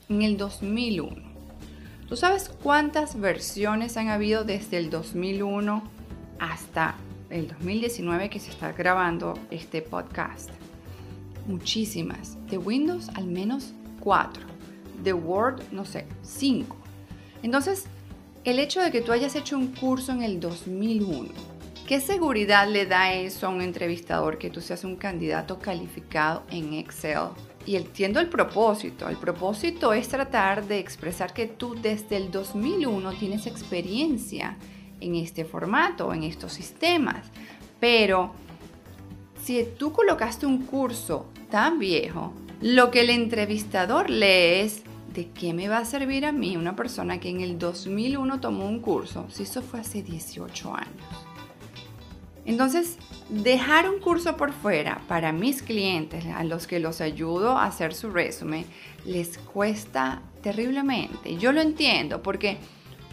en 0.08 0.22
el 0.22 0.36
2001, 0.36 1.33
¿Tú 2.08 2.16
sabes 2.16 2.50
cuántas 2.62 3.18
versiones 3.18 3.96
han 3.96 4.08
habido 4.08 4.44
desde 4.44 4.76
el 4.76 4.90
2001 4.90 5.82
hasta 6.38 6.96
el 7.30 7.48
2019 7.48 8.28
que 8.28 8.40
se 8.40 8.50
está 8.50 8.72
grabando 8.72 9.38
este 9.50 9.80
podcast? 9.80 10.50
Muchísimas. 11.46 12.36
De 12.48 12.58
Windows 12.58 13.08
al 13.14 13.24
menos 13.24 13.72
cuatro. 14.00 14.42
De 15.02 15.14
Word, 15.14 15.62
no 15.72 15.86
sé, 15.86 16.06
cinco. 16.22 16.76
Entonces, 17.42 17.86
el 18.44 18.58
hecho 18.58 18.82
de 18.82 18.90
que 18.90 19.00
tú 19.00 19.10
hayas 19.10 19.34
hecho 19.34 19.56
un 19.56 19.68
curso 19.68 20.12
en 20.12 20.22
el 20.22 20.40
2001, 20.40 21.30
¿qué 21.86 22.00
seguridad 22.00 22.68
le 22.68 22.84
da 22.84 23.14
eso 23.14 23.46
a 23.46 23.50
un 23.50 23.62
entrevistador 23.62 24.36
que 24.36 24.50
tú 24.50 24.60
seas 24.60 24.84
un 24.84 24.96
candidato 24.96 25.58
calificado 25.58 26.42
en 26.50 26.74
Excel? 26.74 27.30
Y 27.66 27.76
entiendo 27.76 28.20
el 28.20 28.28
propósito. 28.28 29.08
El 29.08 29.16
propósito 29.16 29.92
es 29.92 30.08
tratar 30.08 30.66
de 30.66 30.78
expresar 30.78 31.32
que 31.32 31.46
tú 31.46 31.74
desde 31.80 32.16
el 32.16 32.30
2001 32.30 33.12
tienes 33.14 33.46
experiencia 33.46 34.56
en 35.00 35.14
este 35.16 35.44
formato, 35.44 36.12
en 36.12 36.24
estos 36.24 36.52
sistemas. 36.52 37.30
Pero 37.80 38.32
si 39.42 39.64
tú 39.78 39.92
colocaste 39.92 40.46
un 40.46 40.66
curso 40.66 41.26
tan 41.50 41.78
viejo, 41.78 42.32
lo 42.60 42.90
que 42.90 43.00
el 43.00 43.10
entrevistador 43.10 44.10
lee 44.10 44.60
es 44.60 44.82
de 45.12 45.28
qué 45.30 45.52
me 45.52 45.68
va 45.68 45.78
a 45.78 45.84
servir 45.84 46.26
a 46.26 46.32
mí 46.32 46.56
una 46.56 46.74
persona 46.74 47.20
que 47.20 47.28
en 47.28 47.40
el 47.40 47.58
2001 47.58 48.40
tomó 48.40 48.66
un 48.66 48.80
curso, 48.80 49.26
si 49.30 49.44
eso 49.44 49.62
fue 49.62 49.80
hace 49.80 50.02
18 50.02 50.74
años. 50.74 51.33
Entonces, 52.46 52.98
dejar 53.28 53.88
un 53.88 54.00
curso 54.00 54.36
por 54.36 54.52
fuera 54.52 55.00
para 55.08 55.32
mis 55.32 55.62
clientes, 55.62 56.26
a 56.26 56.44
los 56.44 56.66
que 56.66 56.78
los 56.78 57.00
ayudo 57.00 57.56
a 57.56 57.64
hacer 57.64 57.94
su 57.94 58.10
resumen, 58.10 58.66
les 59.06 59.38
cuesta 59.38 60.22
terriblemente. 60.42 61.36
Yo 61.36 61.52
lo 61.52 61.62
entiendo 61.62 62.22
porque 62.22 62.58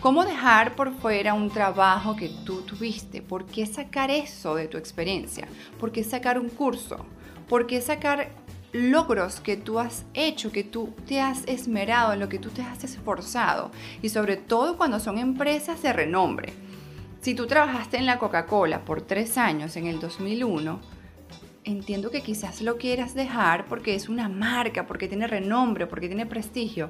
¿cómo 0.02 0.26
dejar 0.26 0.76
por 0.76 0.94
fuera 0.94 1.34
un 1.34 1.50
trabajo 1.50 2.16
que 2.16 2.30
tú 2.46 2.62
tuviste? 2.64 3.22
¿Por 3.22 3.46
qué 3.46 3.66
sacar 3.66 4.12
eso 4.12 4.56
de 4.56 4.68
tu 4.68 4.78
experiencia? 4.78 5.48
¿Por 5.80 5.92
qué 5.92 6.04
sacar 6.04 6.38
un 6.38 6.50
curso? 6.50 7.06
¿Por 7.48 7.68
qué 7.68 7.80
sacar 7.80 8.32
logros 8.74 9.40
que 9.40 9.58
tú 9.58 9.80
has 9.80 10.06
hecho, 10.14 10.52
que 10.52 10.64
tú 10.64 10.94
te 11.08 11.22
has 11.22 11.46
esmerado, 11.48 12.14
en 12.14 12.20
lo 12.20 12.28
que 12.28 12.40
tú 12.40 12.50
te 12.50 12.62
has 12.62 12.84
esforzado? 12.84 13.72
Y 14.02 14.10
sobre 14.10 14.36
todo 14.36 14.78
cuando 14.78 15.00
son 15.00 15.18
empresas 15.18 15.82
de 15.82 15.94
renombre 15.94 16.54
si 17.22 17.36
tú 17.36 17.46
trabajaste 17.46 17.98
en 17.98 18.08
la 18.08 18.18
Coca-Cola 18.18 18.84
por 18.84 19.04
tres 19.04 19.38
años 19.38 19.76
en 19.76 19.86
el 19.86 20.00
2001, 20.00 20.80
entiendo 21.64 22.10
que 22.10 22.22
quizás 22.22 22.64
lo 22.64 22.78
quieras 22.78 23.14
dejar 23.14 23.66
porque 23.66 23.94
es 23.94 24.10
una 24.10 24.28
marca, 24.28 24.88
porque 24.88 25.08
tiene 25.08 25.28
renombre, 25.28 25.86
porque 25.86 26.08
tiene 26.08 26.26
prestigio, 26.26 26.90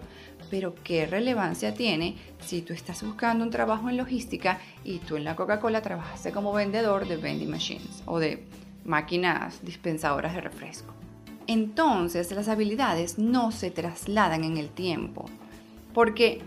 pero 0.50 0.74
¿qué 0.86 1.06
relevancia 1.06 1.74
tiene 1.74 2.16
si 2.40 2.62
tú 2.62 2.72
estás 2.72 3.04
buscando 3.04 3.44
un 3.44 3.50
trabajo 3.50 3.90
en 3.90 3.98
logística 3.98 4.60
y 4.86 5.00
tú 5.00 5.18
en 5.18 5.26
la 5.26 5.36
Coca-Cola 5.36 5.82
trabajaste 5.82 6.32
como 6.32 6.54
vendedor 6.54 7.10
de 7.10 7.18
vending 7.18 7.50
machines 7.50 8.02
o 8.06 8.20
de 8.20 8.46
máquinas 8.86 9.66
dispensadoras 9.66 10.34
de 10.34 10.40
refresco? 10.40 10.94
Entonces 11.46 12.32
las 12.32 12.48
habilidades 12.48 13.18
no 13.20 13.52
se 13.52 13.70
trasladan 13.70 14.46
en 14.46 14.56
el 14.56 14.70
tiempo, 14.70 15.26
porque 15.94 16.42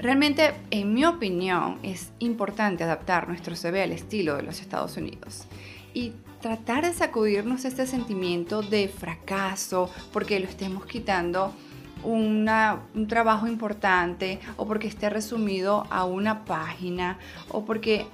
Realmente, 0.00 0.54
en 0.70 0.94
mi 0.94 1.04
opinión, 1.04 1.78
es 1.82 2.10
importante 2.20 2.84
adaptar 2.84 3.28
nuestro 3.28 3.54
CV 3.54 3.82
al 3.82 3.92
estilo 3.92 4.34
de 4.34 4.42
los 4.42 4.62
Estados 4.62 4.96
Unidos 4.96 5.44
y 5.92 6.14
tratar 6.40 6.86
de 6.86 6.94
sacudirnos 6.94 7.66
este 7.66 7.86
sentimiento 7.86 8.62
de 8.62 8.88
fracaso 8.88 9.90
porque 10.10 10.40
lo 10.40 10.46
estemos 10.46 10.86
quitando 10.86 11.52
un 12.02 12.48
trabajo 13.08 13.46
importante 13.46 14.40
o 14.56 14.66
porque 14.66 14.88
esté 14.88 15.10
resumido 15.10 15.86
a 15.90 16.06
una 16.06 16.46
página 16.46 17.18
o 17.50 17.66
porque 17.66 18.06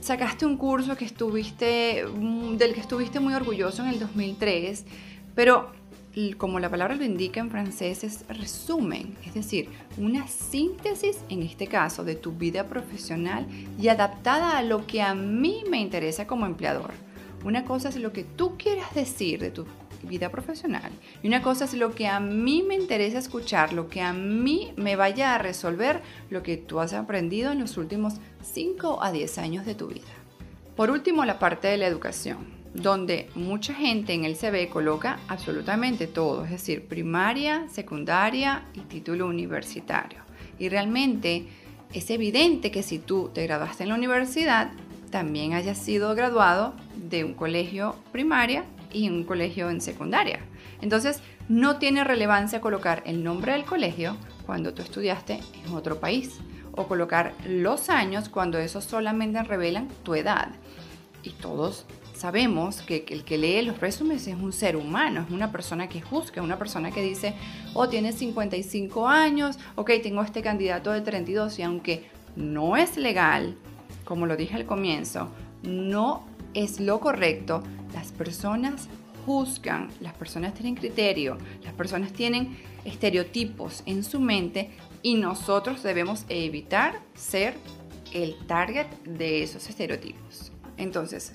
sacaste 0.00 0.46
un 0.46 0.56
curso 0.56 0.96
que 0.96 1.04
estuviste, 1.04 2.06
mm, 2.06 2.56
del 2.56 2.72
que 2.72 2.80
estuviste 2.80 3.20
muy 3.20 3.34
orgulloso 3.34 3.82
en 3.82 3.90
el 3.90 3.98
2003, 3.98 4.86
pero 5.34 5.72
como 6.38 6.60
la 6.60 6.70
palabra 6.70 6.94
lo 6.94 7.04
indica 7.04 7.40
en 7.40 7.50
francés, 7.50 8.04
es 8.04 8.24
resumen, 8.28 9.16
es 9.26 9.34
decir, 9.34 9.68
una 9.98 10.28
síntesis, 10.28 11.18
en 11.28 11.42
este 11.42 11.66
caso, 11.66 12.04
de 12.04 12.14
tu 12.14 12.32
vida 12.32 12.68
profesional 12.68 13.46
y 13.80 13.88
adaptada 13.88 14.56
a 14.56 14.62
lo 14.62 14.86
que 14.86 15.02
a 15.02 15.14
mí 15.14 15.64
me 15.68 15.80
interesa 15.80 16.26
como 16.26 16.46
empleador. 16.46 16.92
Una 17.44 17.64
cosa 17.64 17.88
es 17.88 17.96
lo 17.96 18.12
que 18.12 18.22
tú 18.24 18.56
quieras 18.56 18.94
decir 18.94 19.40
de 19.40 19.50
tu 19.50 19.66
vida 20.04 20.30
profesional 20.30 20.92
y 21.22 21.28
una 21.28 21.42
cosa 21.42 21.64
es 21.64 21.74
lo 21.74 21.94
que 21.94 22.06
a 22.06 22.20
mí 22.20 22.62
me 22.62 22.74
interesa 22.74 23.18
escuchar, 23.18 23.72
lo 23.72 23.88
que 23.88 24.00
a 24.00 24.12
mí 24.12 24.72
me 24.76 24.96
vaya 24.96 25.34
a 25.34 25.38
resolver 25.38 26.00
lo 26.30 26.42
que 26.42 26.56
tú 26.56 26.80
has 26.80 26.92
aprendido 26.92 27.52
en 27.52 27.60
los 27.60 27.76
últimos 27.76 28.14
5 28.42 29.02
a 29.02 29.12
10 29.12 29.38
años 29.38 29.66
de 29.66 29.74
tu 29.74 29.88
vida. 29.88 30.06
Por 30.76 30.90
último, 30.90 31.24
la 31.24 31.38
parte 31.38 31.68
de 31.68 31.76
la 31.76 31.86
educación 31.86 32.53
donde 32.74 33.30
mucha 33.36 33.72
gente 33.72 34.12
en 34.12 34.24
el 34.24 34.36
CV 34.36 34.68
coloca 34.68 35.20
absolutamente 35.28 36.08
todo, 36.08 36.44
es 36.44 36.50
decir, 36.50 36.86
primaria, 36.86 37.68
secundaria 37.68 38.64
y 38.74 38.80
título 38.80 39.26
universitario. 39.26 40.18
Y 40.58 40.68
realmente 40.68 41.46
es 41.92 42.10
evidente 42.10 42.72
que 42.72 42.82
si 42.82 42.98
tú 42.98 43.30
te 43.32 43.44
graduaste 43.44 43.84
en 43.84 43.90
la 43.90 43.94
universidad, 43.94 44.72
también 45.10 45.54
hayas 45.54 45.78
sido 45.78 46.14
graduado 46.16 46.74
de 46.96 47.22
un 47.22 47.34
colegio 47.34 47.94
primaria 48.10 48.64
y 48.92 49.08
un 49.08 49.22
colegio 49.22 49.70
en 49.70 49.80
secundaria. 49.80 50.40
Entonces, 50.82 51.20
no 51.48 51.78
tiene 51.78 52.02
relevancia 52.02 52.60
colocar 52.60 53.02
el 53.06 53.22
nombre 53.22 53.52
del 53.52 53.64
colegio 53.64 54.16
cuando 54.46 54.74
tú 54.74 54.82
estudiaste 54.82 55.40
en 55.64 55.74
otro 55.74 56.00
país 56.00 56.40
o 56.72 56.88
colocar 56.88 57.34
los 57.46 57.88
años 57.88 58.28
cuando 58.28 58.58
esos 58.58 58.84
solamente 58.84 59.42
revelan 59.44 59.88
tu 60.02 60.16
edad. 60.16 60.48
Y 61.22 61.30
todos 61.30 61.86
sabemos 62.14 62.82
que 62.82 63.04
el 63.08 63.24
que 63.24 63.38
lee 63.38 63.62
los 63.62 63.80
resúmenes 63.80 64.26
es 64.26 64.36
un 64.36 64.52
ser 64.52 64.76
humano, 64.76 65.22
es 65.26 65.30
una 65.30 65.52
persona 65.52 65.88
que 65.88 66.00
juzga, 66.00 66.42
una 66.42 66.58
persona 66.58 66.90
que 66.90 67.02
dice, 67.02 67.34
oh, 67.74 67.88
tiene 67.88 68.12
55 68.12 69.08
años, 69.08 69.58
ok, 69.74 69.90
tengo 70.02 70.22
este 70.22 70.40
candidato 70.40 70.92
de 70.92 71.00
32 71.00 71.58
y 71.58 71.62
aunque 71.62 72.04
no 72.36 72.76
es 72.76 72.96
legal, 72.96 73.56
como 74.04 74.26
lo 74.26 74.36
dije 74.36 74.54
al 74.54 74.64
comienzo, 74.64 75.28
no 75.62 76.24
es 76.54 76.80
lo 76.80 77.00
correcto, 77.00 77.62
las 77.92 78.12
personas 78.12 78.88
juzgan, 79.26 79.88
las 80.00 80.14
personas 80.14 80.54
tienen 80.54 80.74
criterio, 80.74 81.38
las 81.62 81.72
personas 81.74 82.12
tienen 82.12 82.56
estereotipos 82.84 83.82
en 83.86 84.04
su 84.04 84.20
mente 84.20 84.70
y 85.02 85.14
nosotros 85.14 85.82
debemos 85.82 86.24
evitar 86.28 87.00
ser 87.14 87.54
el 88.12 88.36
target 88.46 88.86
de 89.04 89.42
esos 89.42 89.68
estereotipos. 89.68 90.52
Entonces, 90.76 91.34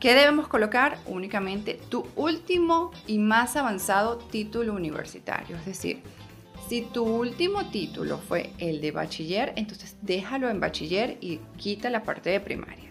¿qué 0.00 0.14
debemos 0.14 0.48
colocar? 0.48 0.98
Únicamente 1.06 1.80
tu 1.88 2.06
último 2.16 2.92
y 3.06 3.18
más 3.18 3.56
avanzado 3.56 4.18
título 4.18 4.74
universitario. 4.74 5.56
Es 5.56 5.66
decir, 5.66 6.00
si 6.68 6.82
tu 6.82 7.04
último 7.04 7.70
título 7.70 8.18
fue 8.18 8.50
el 8.58 8.80
de 8.80 8.92
bachiller, 8.92 9.52
entonces 9.56 9.96
déjalo 10.02 10.50
en 10.50 10.60
bachiller 10.60 11.16
y 11.20 11.38
quita 11.56 11.90
la 11.90 12.02
parte 12.02 12.30
de 12.30 12.40
primaria. 12.40 12.90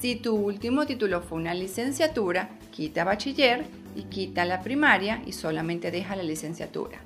Si 0.00 0.16
tu 0.16 0.36
último 0.36 0.84
título 0.84 1.22
fue 1.22 1.38
una 1.38 1.54
licenciatura, 1.54 2.50
quita 2.70 3.04
bachiller 3.04 3.64
y 3.96 4.02
quita 4.04 4.44
la 4.44 4.60
primaria 4.60 5.22
y 5.26 5.32
solamente 5.32 5.90
deja 5.90 6.16
la 6.16 6.22
licenciatura. 6.22 6.98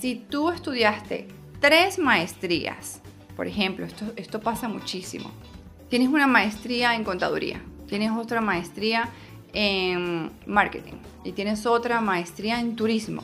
Si 0.00 0.14
tú 0.14 0.50
estudiaste 0.50 1.28
tres 1.60 1.98
maestrías, 1.98 3.00
por 3.36 3.46
ejemplo, 3.46 3.84
esto, 3.84 4.12
esto 4.16 4.40
pasa 4.40 4.68
muchísimo. 4.68 5.30
Tienes 5.90 6.08
una 6.08 6.26
maestría 6.26 6.94
en 6.94 7.04
contaduría, 7.04 7.62
tienes 7.88 8.12
otra 8.12 8.40
maestría 8.40 9.08
en 9.52 10.30
marketing 10.46 10.94
y 11.24 11.32
tienes 11.32 11.66
otra 11.66 12.00
maestría 12.00 12.60
en 12.60 12.76
turismo. 12.76 13.22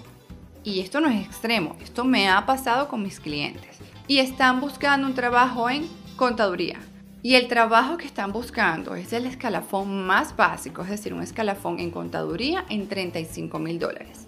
Y 0.64 0.80
esto 0.80 1.00
no 1.00 1.08
es 1.08 1.24
extremo, 1.24 1.76
esto 1.82 2.04
me 2.04 2.28
ha 2.28 2.44
pasado 2.46 2.88
con 2.88 3.02
mis 3.02 3.20
clientes. 3.20 3.78
Y 4.08 4.18
están 4.18 4.60
buscando 4.60 5.06
un 5.06 5.14
trabajo 5.14 5.68
en 5.70 5.86
contaduría. 6.16 6.78
Y 7.22 7.36
el 7.36 7.48
trabajo 7.48 7.96
que 7.96 8.06
están 8.06 8.32
buscando 8.32 8.94
es 8.94 9.12
el 9.12 9.26
escalafón 9.26 10.06
más 10.06 10.36
básico, 10.36 10.82
es 10.82 10.90
decir, 10.90 11.14
un 11.14 11.22
escalafón 11.22 11.80
en 11.80 11.90
contaduría 11.90 12.66
en 12.68 12.86
35 12.86 13.58
mil 13.58 13.78
dólares. 13.78 14.26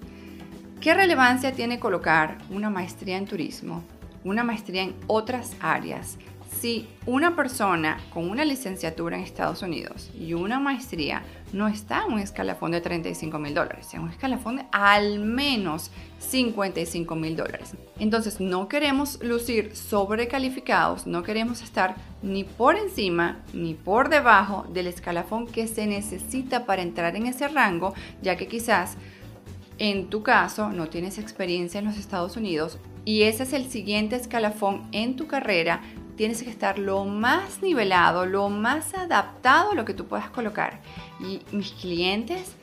¿Qué 0.80 0.94
relevancia 0.94 1.52
tiene 1.52 1.78
colocar 1.78 2.38
una 2.48 2.70
maestría 2.70 3.16
en 3.18 3.26
turismo, 3.26 3.82
una 4.24 4.44
maestría 4.44 4.82
en 4.82 4.94
otras 5.06 5.56
áreas, 5.60 6.18
si 6.50 6.88
una 7.06 7.36
persona 7.36 7.98
con 8.12 8.28
una 8.28 8.44
licenciatura 8.44 9.16
en 9.16 9.22
Estados 9.22 9.62
Unidos 9.62 10.10
y 10.18 10.34
una 10.34 10.58
maestría 10.58 11.22
no 11.52 11.68
está 11.68 12.04
en 12.06 12.14
un 12.14 12.18
escalafón 12.18 12.72
de 12.72 12.80
35 12.80 13.38
mil 13.38 13.54
dólares, 13.54 13.92
en 13.94 14.02
un 14.02 14.10
escalafón 14.10 14.56
de 14.56 14.66
al 14.72 15.18
menos 15.20 15.90
55 16.18 17.14
mil 17.14 17.36
dólares. 17.36 17.74
Entonces 17.98 18.40
no 18.40 18.68
queremos 18.68 19.22
lucir 19.22 19.74
sobrecalificados, 19.76 21.06
no 21.06 21.22
queremos 21.22 21.62
estar 21.62 21.96
ni 22.22 22.44
por 22.44 22.76
encima 22.76 23.42
ni 23.52 23.74
por 23.74 24.08
debajo 24.08 24.66
del 24.72 24.86
escalafón 24.86 25.46
que 25.46 25.68
se 25.68 25.86
necesita 25.86 26.66
para 26.66 26.82
entrar 26.82 27.16
en 27.16 27.26
ese 27.26 27.48
rango, 27.48 27.94
ya 28.22 28.36
que 28.36 28.48
quizás 28.48 28.96
en 29.78 30.08
tu 30.08 30.22
caso 30.22 30.70
no 30.70 30.88
tienes 30.88 31.18
experiencia 31.18 31.78
en 31.78 31.84
los 31.84 31.98
Estados 31.98 32.36
Unidos 32.36 32.78
y 33.04 33.22
ese 33.22 33.44
es 33.44 33.52
el 33.52 33.70
siguiente 33.70 34.16
escalafón 34.16 34.88
en 34.92 35.16
tu 35.16 35.26
carrera 35.26 35.80
tienes 36.16 36.42
que 36.42 36.50
estar 36.50 36.78
lo 36.78 37.04
más 37.04 37.62
nivelado, 37.62 38.26
lo 38.26 38.48
más 38.48 38.94
adaptado 38.94 39.72
a 39.72 39.74
lo 39.74 39.84
que 39.84 39.94
tú 39.94 40.06
puedas 40.06 40.30
colocar. 40.30 40.80
Y 41.20 41.42
mis 41.52 41.72
clientes 41.72 42.56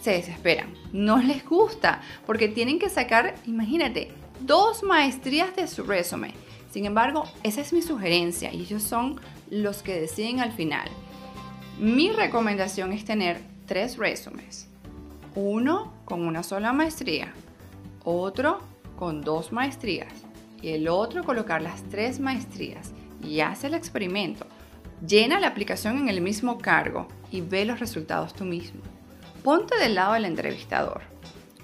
se 0.00 0.12
desesperan, 0.12 0.74
no 0.92 1.18
les 1.18 1.44
gusta, 1.46 2.00
porque 2.26 2.48
tienen 2.48 2.78
que 2.78 2.90
sacar, 2.90 3.34
imagínate, 3.46 4.12
dos 4.40 4.82
maestrías 4.82 5.54
de 5.54 5.66
su 5.68 5.84
resumen. 5.84 6.32
Sin 6.70 6.86
embargo, 6.86 7.24
esa 7.42 7.60
es 7.60 7.72
mi 7.72 7.82
sugerencia 7.82 8.52
y 8.52 8.62
ellos 8.62 8.82
son 8.82 9.20
los 9.50 9.82
que 9.82 10.00
deciden 10.00 10.40
al 10.40 10.52
final. 10.52 10.88
Mi 11.78 12.10
recomendación 12.10 12.92
es 12.92 13.04
tener 13.04 13.40
tres 13.66 13.96
resúmenes. 13.96 14.68
Uno 15.34 15.92
con 16.04 16.26
una 16.26 16.42
sola 16.42 16.72
maestría, 16.72 17.32
otro 18.04 18.60
con 18.96 19.22
dos 19.22 19.52
maestrías 19.52 20.23
y 20.64 20.70
el 20.70 20.88
otro 20.88 21.24
colocar 21.24 21.60
las 21.60 21.82
tres 21.90 22.20
maestrías 22.20 22.92
y 23.22 23.40
hace 23.40 23.66
el 23.66 23.74
experimento. 23.74 24.46
Llena 25.06 25.38
la 25.38 25.48
aplicación 25.48 25.98
en 25.98 26.08
el 26.08 26.22
mismo 26.22 26.56
cargo 26.56 27.06
y 27.30 27.42
ve 27.42 27.66
los 27.66 27.80
resultados 27.80 28.32
tú 28.32 28.46
mismo. 28.46 28.80
Ponte 29.42 29.76
del 29.76 29.94
lado 29.94 30.14
del 30.14 30.24
entrevistador. 30.24 31.02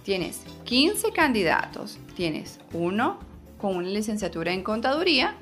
Tienes 0.03 0.43
15 0.65 1.13
candidatos, 1.13 1.99
tienes 2.15 2.61
uno 2.75 3.19
con 3.57 3.77
una 3.77 3.89
licenciatura 3.89 4.53
en 4.53 4.63
contaduría 4.63 5.35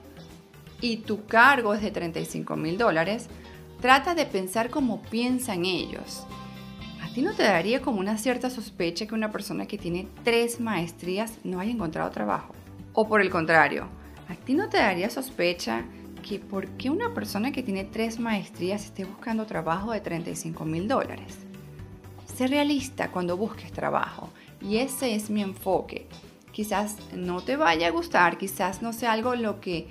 y 0.80 0.98
tu 0.98 1.26
cargo 1.26 1.74
es 1.74 1.82
de 1.82 1.90
35 1.90 2.54
mil 2.54 2.78
dólares. 2.78 3.26
Trata 3.80 4.14
de 4.14 4.26
pensar 4.26 4.70
como 4.70 5.02
piensan 5.02 5.64
ellos. 5.64 6.22
¿A 7.02 7.12
ti 7.12 7.22
no 7.22 7.34
te 7.34 7.42
daría 7.42 7.82
como 7.82 7.98
una 7.98 8.18
cierta 8.18 8.50
sospecha 8.50 9.08
que 9.08 9.16
una 9.16 9.32
persona 9.32 9.66
que 9.66 9.78
tiene 9.78 10.06
tres 10.22 10.60
maestrías 10.60 11.38
no 11.42 11.58
haya 11.58 11.72
encontrado 11.72 12.08
trabajo? 12.12 12.54
O 13.00 13.06
por 13.06 13.20
el 13.20 13.30
contrario, 13.30 13.86
¿a 14.28 14.34
ti 14.34 14.54
no 14.54 14.68
te 14.68 14.78
daría 14.78 15.08
sospecha 15.08 15.84
que 16.28 16.40
por 16.40 16.66
qué 16.70 16.90
una 16.90 17.14
persona 17.14 17.52
que 17.52 17.62
tiene 17.62 17.84
tres 17.84 18.18
maestrías 18.18 18.84
esté 18.84 19.04
buscando 19.04 19.46
trabajo 19.46 19.92
de 19.92 20.00
35 20.00 20.64
mil 20.64 20.88
dólares? 20.88 21.38
Sé 22.26 22.48
realista 22.48 23.12
cuando 23.12 23.36
busques 23.36 23.70
trabajo 23.70 24.30
y 24.60 24.78
ese 24.78 25.14
es 25.14 25.30
mi 25.30 25.42
enfoque. 25.42 26.08
Quizás 26.50 26.96
no 27.14 27.40
te 27.40 27.54
vaya 27.54 27.86
a 27.86 27.92
gustar, 27.92 28.36
quizás 28.36 28.82
no 28.82 28.92
sea 28.92 29.12
algo 29.12 29.36
lo 29.36 29.60
que 29.60 29.86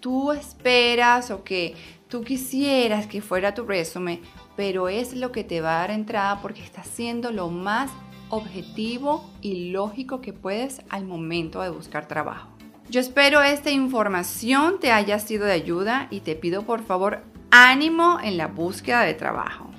tú 0.00 0.30
esperas 0.30 1.30
o 1.30 1.42
que 1.44 1.74
tú 2.10 2.22
quisieras 2.24 3.06
que 3.06 3.22
fuera 3.22 3.54
tu 3.54 3.64
resumen, 3.64 4.20
pero 4.54 4.90
es 4.90 5.14
lo 5.14 5.32
que 5.32 5.44
te 5.44 5.62
va 5.62 5.76
a 5.76 5.80
dar 5.80 5.92
entrada 5.92 6.42
porque 6.42 6.62
está 6.62 6.84
siendo 6.84 7.32
lo 7.32 7.48
más 7.48 7.90
objetivo 8.30 9.30
y 9.42 9.70
lógico 9.70 10.20
que 10.20 10.32
puedes 10.32 10.82
al 10.88 11.04
momento 11.04 11.60
de 11.60 11.70
buscar 11.70 12.08
trabajo. 12.08 12.48
Yo 12.88 13.00
espero 13.00 13.42
esta 13.42 13.70
información 13.70 14.80
te 14.80 14.90
haya 14.90 15.18
sido 15.18 15.46
de 15.46 15.52
ayuda 15.52 16.08
y 16.10 16.20
te 16.20 16.34
pido 16.34 16.62
por 16.62 16.82
favor 16.82 17.22
ánimo 17.50 18.18
en 18.22 18.36
la 18.36 18.48
búsqueda 18.48 19.02
de 19.02 19.14
trabajo. 19.14 19.70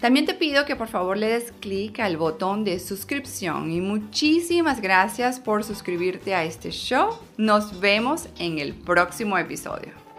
También 0.00 0.24
te 0.24 0.34
pido 0.34 0.64
que 0.64 0.76
por 0.76 0.88
favor 0.88 1.18
le 1.18 1.28
des 1.28 1.52
clic 1.60 2.00
al 2.00 2.16
botón 2.16 2.64
de 2.64 2.78
suscripción 2.78 3.70
y 3.70 3.80
muchísimas 3.80 4.80
gracias 4.80 5.40
por 5.40 5.62
suscribirte 5.62 6.34
a 6.34 6.44
este 6.44 6.70
show. 6.70 7.10
Nos 7.36 7.80
vemos 7.80 8.28
en 8.38 8.58
el 8.58 8.74
próximo 8.74 9.36
episodio. 9.36 10.09